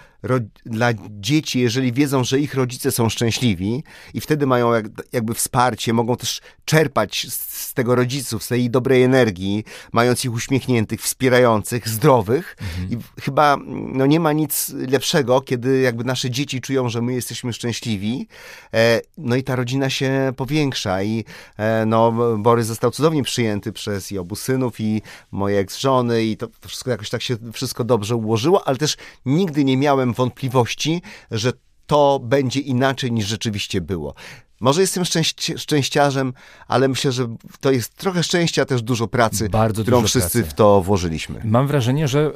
[0.66, 5.94] dla dzieci, jeżeli wiedzą, że ich rodzice są szczęśliwi i wtedy mają jak, jakby wsparcie,
[5.94, 11.90] mogą też czerpać z, z, tego rodziców, z tej dobrej energii, mając ich uśmiechniętych, wspierających,
[11.90, 12.58] zdrowych.
[12.62, 12.90] Mhm.
[12.92, 17.54] I chyba no, nie ma nic lepszego, kiedy jakby nasze dzieci czują, że my jesteśmy
[17.54, 18.28] szczęśliwi.
[18.74, 21.26] E, no i ta rodzina się powiększa i
[21.58, 25.02] e, no, Borys został cudownie przyjęty przez i obu synów i
[25.32, 29.78] moje ex-żony i to wszystko jakoś tak się wszystko dobrze ułożyło, ale też nigdy nie
[29.78, 31.02] miałem miałem wątpliwości,
[31.32, 31.52] że
[31.88, 34.14] to będzie inaczej niż rzeczywiście było.
[34.62, 36.34] Może jestem szczęści szczęściarzem,
[36.68, 40.52] ale myślę, że to jest trochę szczęścia, też dużo pracy, Bardzo którą wszyscy pracy.
[40.52, 41.42] w to włożyliśmy.
[41.44, 42.32] Mam wrażenie, że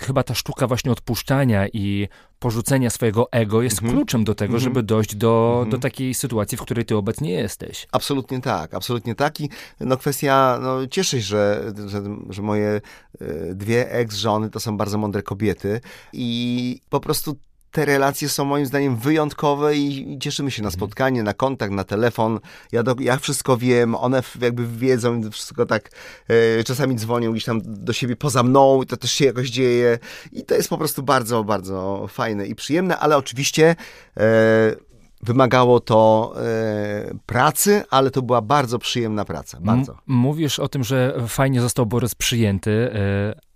[0.00, 3.94] chyba ta sztuka właśnie odpuszczania i porzucenia swojego ego jest mhm.
[3.94, 4.64] kluczem do tego, mhm.
[4.64, 5.70] żeby dojść do, mhm.
[5.70, 7.86] do takiej sytuacji, w której ty obecnie jesteś.
[7.92, 9.40] Absolutnie tak, absolutnie tak.
[9.40, 12.80] I no kwestia, no cieszę się, że, że, że moje
[13.20, 15.80] e, dwie ex-żony to są bardzo mądre kobiety
[16.12, 17.36] i po prostu
[17.70, 20.80] te relacje są moim zdaniem wyjątkowe i cieszymy się na mhm.
[20.80, 22.40] spotkanie, na kontakt, na telefon.
[22.72, 25.90] Ja, do, ja wszystko wiem, one jakby wiedzą, wszystko tak
[26.28, 29.98] e, czasami dzwonią gdzieś tam do siebie poza mną i to też się jakoś dzieje
[30.32, 33.76] i to jest po prostu bardzo, bardzo fajne i przyjemne, ale oczywiście
[34.16, 34.90] e,
[35.22, 39.58] Wymagało to e, pracy, ale to była bardzo przyjemna praca.
[39.60, 39.92] Bardzo.
[39.92, 42.90] M mówisz o tym, że fajnie został Borys przyjęty.
[42.94, 43.49] E,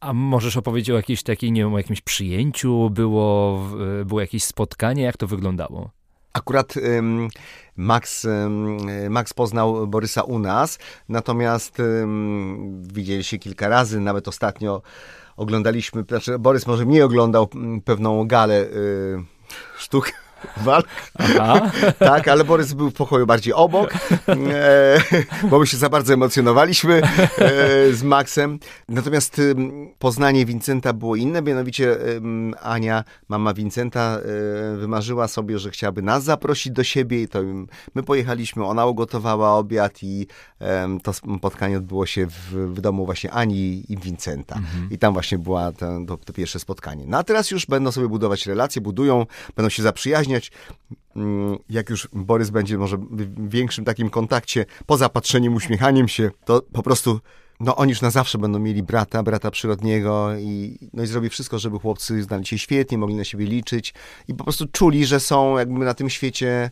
[0.00, 2.90] a możesz opowiedzieć o jakiejś takiej, nie wiem, o jakimś przyjęciu?
[2.90, 3.60] Było,
[4.04, 5.02] było jakieś spotkanie?
[5.02, 5.90] Jak to wyglądało?
[6.32, 6.74] Akurat
[7.76, 8.26] Max,
[9.10, 10.78] Max poznał Borysa u nas,
[11.08, 14.82] natomiast um, widzieli się kilka razy, nawet ostatnio
[15.36, 17.48] oglądaliśmy, znaczy Borys może mnie oglądał
[17.84, 19.24] pewną galę y,
[19.78, 20.12] sztuk
[20.56, 20.86] walk.
[21.18, 21.70] Aha.
[21.98, 23.94] tak, ale Borys był w pokoju bardziej obok,
[24.28, 25.00] e,
[25.50, 27.02] bo my się za bardzo emocjonowaliśmy
[27.38, 28.58] e, z Maxem.
[28.88, 29.40] Natomiast
[29.98, 31.96] poznanie Vincenta było inne, mianowicie
[32.62, 37.38] Ania, mama Vincenta, e, wymarzyła sobie, że chciałaby nas zaprosić do siebie i to
[37.94, 40.26] my pojechaliśmy, ona ugotowała obiad i
[41.02, 44.54] to spotkanie odbyło się w, w domu właśnie Ani i Vincenta.
[44.54, 44.88] Mhm.
[44.90, 47.04] I tam właśnie było to, to, pierwsze spotkanie.
[47.06, 49.26] No a teraz już będą sobie budować relacje, budują,
[49.56, 50.29] będą się zaprzyjaźnić,
[51.16, 56.62] Mm, jak już Borys będzie może w większym takim kontakcie, poza patrzeniem, uśmiechaniem się, to
[56.72, 57.20] po prostu
[57.60, 61.58] no oni już na zawsze będą mieli brata, brata przyrodniego i, no i zrobi wszystko,
[61.58, 63.94] żeby chłopcy znali się świetnie, mogli na siebie liczyć
[64.28, 66.70] i po prostu czuli, że są jakby na tym świecie,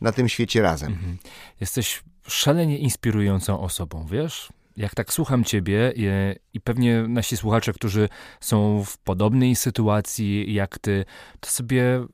[0.00, 0.92] na tym świecie razem.
[0.92, 1.16] Mhm.
[1.60, 4.48] Jesteś szalenie inspirującą osobą, wiesz?
[4.80, 6.06] Jak tak słucham ciebie i,
[6.54, 8.08] i, pewnie nasi słuchacze, którzy
[8.40, 11.04] są w podobnej sytuacji jak ty,
[11.40, 12.06] to sobie,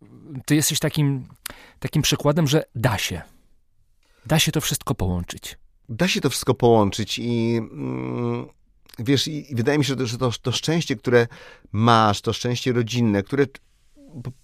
[0.46, 1.28] ty jesteś takim,
[1.78, 3.22] takim przykładem, że da się.
[4.26, 5.58] Da się to wszystko połączyć.
[5.88, 8.46] Da się to wszystko połączyć i mm,
[8.98, 11.26] wiesz, i wydaje mi się, że to, to szczęście, które
[11.72, 13.46] masz, to szczęście rodzinne, które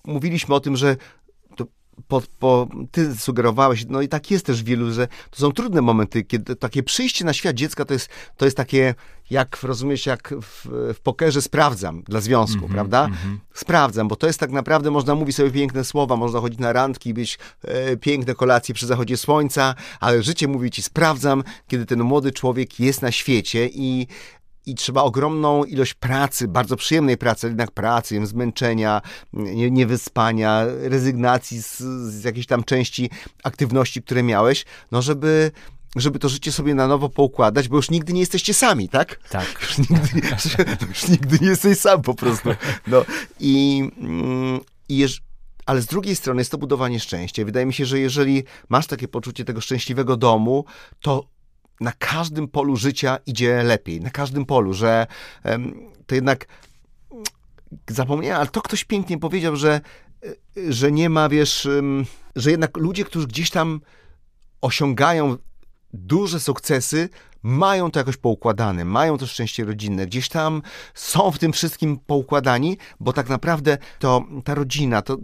[0.04, 0.96] mówiliśmy o tym, że
[2.08, 6.24] po, po, ty sugerowałeś, no i tak jest też wielu, że to są trudne momenty,
[6.24, 8.94] kiedy takie przyjście na świat dziecka to jest, to jest takie,
[9.30, 13.04] jak rozumiesz, jak w, w pokerze sprawdzam dla związku, mm -hmm, prawda?
[13.04, 13.38] Mm -hmm.
[13.54, 17.14] Sprawdzam, bo to jest tak naprawdę, można mówić sobie piękne słowa, można chodzić na randki,
[17.14, 22.32] być e, piękne kolacje przy zachodzie słońca, ale życie mówi ci sprawdzam, kiedy ten młody
[22.32, 24.06] człowiek jest na świecie i
[24.66, 29.02] i trzeba ogromną ilość pracy, bardzo przyjemnej pracy, jednak pracy, zmęczenia,
[29.70, 31.78] niewyspania, rezygnacji z,
[32.12, 33.10] z jakiejś tam części
[33.44, 35.52] aktywności, które miałeś, no żeby
[35.96, 39.28] żeby to życie sobie na nowo poukładać, bo już nigdy nie jesteście sami, tak?
[39.28, 39.46] Tak.
[39.62, 40.20] Już nigdy,
[40.88, 42.48] już nigdy nie jesteś sam po prostu.
[42.86, 43.04] No
[43.40, 45.22] i, mm, i jeż,
[45.66, 47.44] ale z drugiej strony jest to budowanie szczęścia.
[47.44, 50.64] Wydaje mi się, że jeżeli masz takie poczucie tego szczęśliwego domu,
[51.00, 51.26] to
[51.80, 55.06] na każdym polu życia idzie lepiej, na każdym polu, że
[56.06, 56.46] to jednak
[57.90, 59.80] zapomniałem, ale to ktoś pięknie powiedział, że,
[60.24, 61.68] e, że nie ma, wiesz,
[62.36, 63.80] że jednak ludzie, którzy gdzieś tam
[64.60, 65.36] osiągają
[65.92, 67.08] duże sukcesy,
[67.42, 70.62] mają to jakoś poukładane, mają to szczęście rodzinne, gdzieś tam
[70.94, 75.16] są w tym wszystkim poukładani, bo tak naprawdę to ta rodzina, to,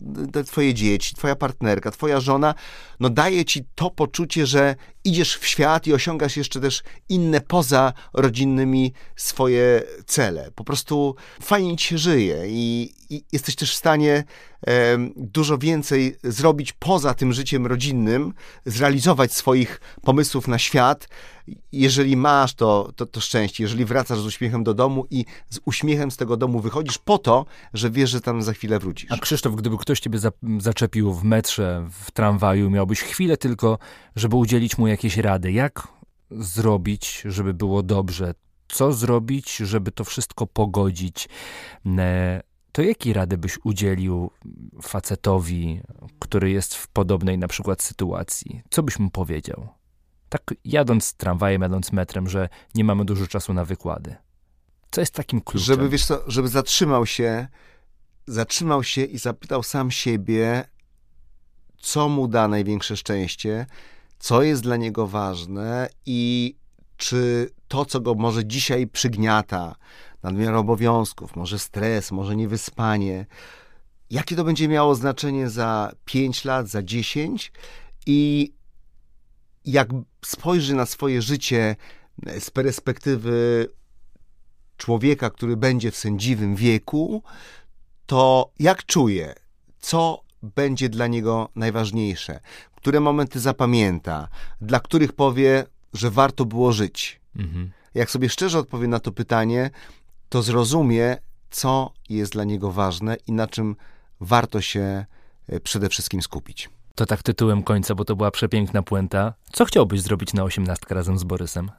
[0.47, 2.55] twoje dzieci, twoja partnerka, twoja żona,
[3.01, 7.93] no daje ci to poczucie, że idziesz w świat i osiągasz jeszcze też inne poza
[8.13, 10.51] rodzinnymi swoje cele.
[10.55, 14.25] Po prostu fajnie ci się żyje i, i jesteś też w stanie
[14.67, 18.35] e, dużo więcej zrobić poza tym życiem rodzinnym,
[18.67, 21.09] zrealizować swoich pomysłów na świat,
[21.73, 26.11] jeżeli masz to, to, to szczęście, jeżeli wracasz z uśmiechem do domu i z uśmiechem
[26.11, 29.13] z tego domu wychodzisz po to, że wiesz, że tam za chwilę wrócisz.
[29.13, 33.79] A Krzysztof, gdyby ktoś ciebie za, zaczepił w metrze, w tramwaju, miałbyś chwilę tylko,
[34.17, 35.53] żeby udzielić mu jakieś rady.
[35.53, 35.89] Jak
[36.31, 38.35] zrobić, żeby było dobrze?
[38.69, 41.29] Co zrobić, żeby to wszystko pogodzić?
[42.73, 44.31] To jakiej rady byś udzielił
[44.83, 45.81] facetowi,
[46.19, 48.63] który jest w podobnej na przykład sytuacji?
[48.71, 49.69] Co byś mu powiedział?
[50.29, 54.17] Tak jadąc tramwajem, jadąc metrem, że nie mamy dużo czasu na wykłady.
[54.91, 55.65] Co jest takim kluczem?
[55.65, 57.49] Żeby, wiesz co, żeby zatrzymał się,
[58.27, 60.65] zatrzymał się i zapytał sam siebie,
[61.81, 63.67] co mu da największe szczęście,
[64.19, 66.55] co jest dla niego ważne i
[66.97, 69.75] czy to, co go może dzisiaj przygniata,
[70.23, 73.27] nadmiar obowiązków, może stres, może niewyspanie,
[74.11, 77.53] jakie to będzie miało znaczenie za 5 lat, za 10
[78.07, 78.53] i
[79.71, 79.89] jak
[80.25, 81.77] spojrzy na swoje życie
[82.39, 83.69] z perspektywy
[84.77, 87.23] człowieka, który będzie w sędziwym wieku,
[88.07, 89.35] to jak czuje,
[89.81, 92.41] co będzie dla niego najważniejsze,
[92.75, 94.29] które momenty zapamięta,
[94.61, 97.21] dla których powie, że warto było żyć.
[97.37, 97.71] Mhm.
[97.95, 99.71] Jak sobie szczerze odpowie na to pytanie,
[100.29, 101.17] to zrozumie,
[101.51, 103.77] co jest dla niego ważne i na czym
[104.21, 105.07] warto się
[105.49, 106.71] e, przede wszystkim skupić.
[106.99, 109.35] To tak tytułem końca, bo to była przepiękna puenta.
[109.53, 111.71] Co chciałbyś zrobić na osiemnastkę razem z Borysem?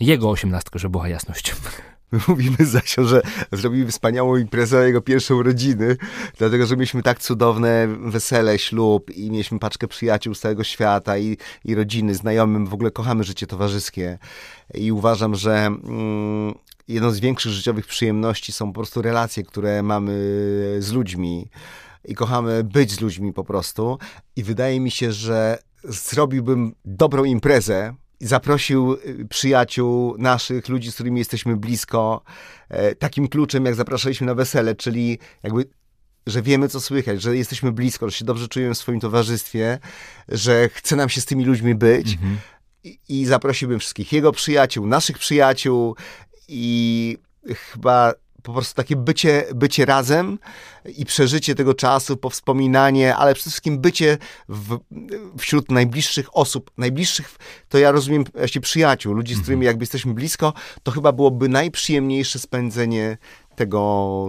[0.00, 1.56] Jego osiemnastkę, żeby była jasność.
[2.12, 5.96] My mówimy z Zasią, że zrobimy wspaniałą imprezę jego pierwszej urodziny,
[6.38, 11.36] dlatego, że mieliśmy tak cudowne wesele, ślub i mieliśmy paczkę przyjaciół z całego świata i,
[11.64, 12.66] i rodziny, znajomym.
[12.66, 14.18] W ogóle kochamy życie towarzyskie
[14.74, 16.54] i uważam, że mm,
[16.88, 20.12] jedną z większych życiowych przyjemności są po prostu relacje, które mamy
[20.78, 21.48] z ludźmi
[22.04, 23.98] i kochamy być z ludźmi po prostu.
[24.36, 31.18] I wydaje mi się, że zrobiłbym dobrą imprezę, zaprosił y, przyjaciół naszych, ludzi, z którymi
[31.18, 32.22] jesteśmy blisko,
[32.68, 35.64] e, takim kluczem, jak zapraszaliśmy na wesele, czyli jakby
[36.26, 39.78] że wiemy, co słychać, że jesteśmy blisko, że się dobrze czujemy w swoim towarzystwie,
[40.28, 42.12] że chce nam się z tymi ludźmi być.
[42.12, 42.38] Mhm.
[42.84, 45.96] I, I zaprosiłbym wszystkich jego przyjaciół, naszych przyjaciół
[46.48, 47.18] i
[47.72, 48.12] chyba
[48.42, 50.38] po prostu takie bycie, bycie razem
[50.96, 54.18] i przeżycie tego czasu, powspominanie, ale przede wszystkim bycie
[54.48, 54.78] w,
[55.38, 57.36] wśród najbliższych osób, najbliższych,
[57.68, 59.66] to ja rozumiem właśnie przyjaciół, ludzi, z którymi mhm.
[59.66, 63.18] jakby jesteśmy blisko, to chyba byłoby najprzyjemniejsze spędzenie
[63.56, 64.28] tego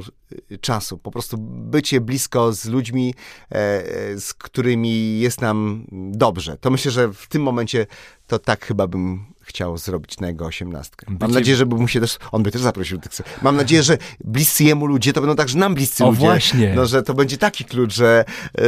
[0.51, 0.97] y, czasu.
[0.97, 3.14] Po prostu bycie blisko z ludźmi,
[3.51, 6.57] e, z którymi jest nam dobrze.
[6.57, 7.88] To myślę, że w tym momencie
[8.28, 11.06] to tak chyba bym chciał zrobić na jego osiemnastkę.
[11.10, 11.20] Bycie...
[11.22, 13.12] Mam nadzieję, że by mu się też, on by też zaprosił tych.
[13.41, 16.20] Mam nadzieję, że bliscy jemu ludzie to będą także nam bliscy o, ludzie.
[16.20, 16.74] właśnie.
[16.76, 18.26] No, że to będzie taki klucz, że,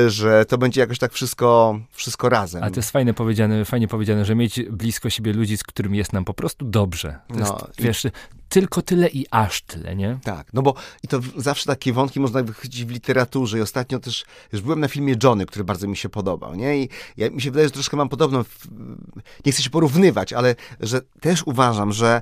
[0.08, 2.64] że to będzie jakoś tak wszystko, wszystko razem.
[2.64, 6.14] A to jest fajnie powiedziane, fajnie powiedziane, że mieć blisko siebie ludzi, z którymi jest
[6.14, 7.20] nam po prostu dobrze.
[7.28, 8.14] To no, jest, wiesz,
[8.52, 10.20] tylko tyle i aż tyle, nie?
[10.24, 10.74] Tak, no bo
[11.04, 14.88] i to zawsze takie wątki można wychodzić w literaturze i ostatnio też, już byłem na
[14.88, 16.78] filmie Johnny, który bardzo mi się podobał, nie?
[16.78, 18.43] I ja, mi się wydaje, że troszkę mam podobną,
[19.45, 22.22] nie chcę się porównywać, ale że też uważam, że,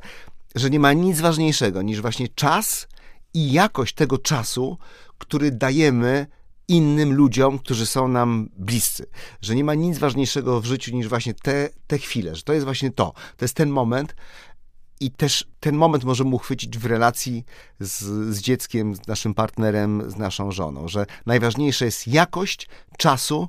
[0.56, 2.88] że nie ma nic ważniejszego niż właśnie czas
[3.34, 4.78] i jakość tego czasu,
[5.18, 6.28] który dajemy
[6.68, 9.06] innym ludziom, którzy są nam bliscy.
[9.42, 12.66] Że nie ma nic ważniejszego w życiu niż właśnie te, te chwile, że to jest
[12.66, 13.14] właśnie to.
[13.38, 14.16] To jest ten moment,
[15.00, 17.46] i też ten moment możemy uchwycić w relacji
[17.80, 18.04] z,
[18.36, 23.48] z dzieckiem, z naszym partnerem, z naszą żoną, że najważniejsza jest jakość czasu,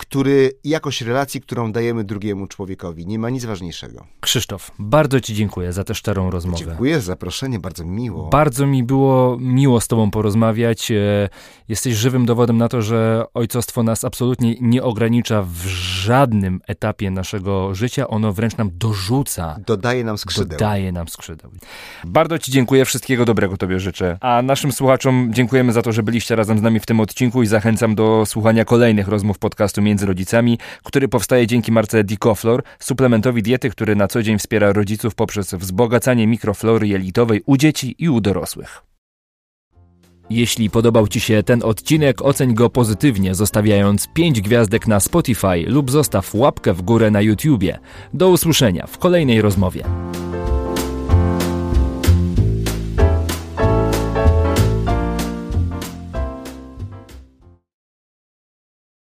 [0.00, 3.06] który, jakość relacji, którą dajemy drugiemu człowiekowi.
[3.06, 4.06] Nie ma nic ważniejszego.
[4.20, 6.64] Krzysztof, bardzo Ci dziękuję za tę szczerą rozmowę.
[6.64, 8.28] Dziękuję za zaproszenie, bardzo miło.
[8.28, 10.90] Bardzo mi było miło z Tobą porozmawiać.
[10.90, 11.28] E,
[11.68, 17.74] jesteś żywym dowodem na to, że ojcostwo nas absolutnie nie ogranicza w żadnym etapie naszego
[17.74, 18.08] życia.
[18.08, 19.56] Ono wręcz nam dorzuca.
[19.66, 20.58] Dodaje nam skrzydeł.
[20.58, 21.50] Dodaje nam skrzydeł.
[22.04, 24.18] Bardzo Ci dziękuję, wszystkiego dobrego Tobie życzę.
[24.20, 27.46] A naszym słuchaczom dziękujemy za to, że byliście razem z nami w tym odcinku i
[27.46, 33.70] zachęcam do słuchania kolejnych rozmów podcastu między rodzicami, który powstaje dzięki marce Dicoflor, suplementowi diety,
[33.70, 38.82] który na co dzień wspiera rodziców poprzez wzbogacanie mikroflory jelitowej u dzieci i u dorosłych.
[40.30, 45.90] Jeśli podobał Ci się ten odcinek, oceń go pozytywnie, zostawiając 5 gwiazdek na Spotify lub
[45.90, 47.78] zostaw łapkę w górę na YouTubie.
[48.14, 49.84] Do usłyszenia w kolejnej rozmowie.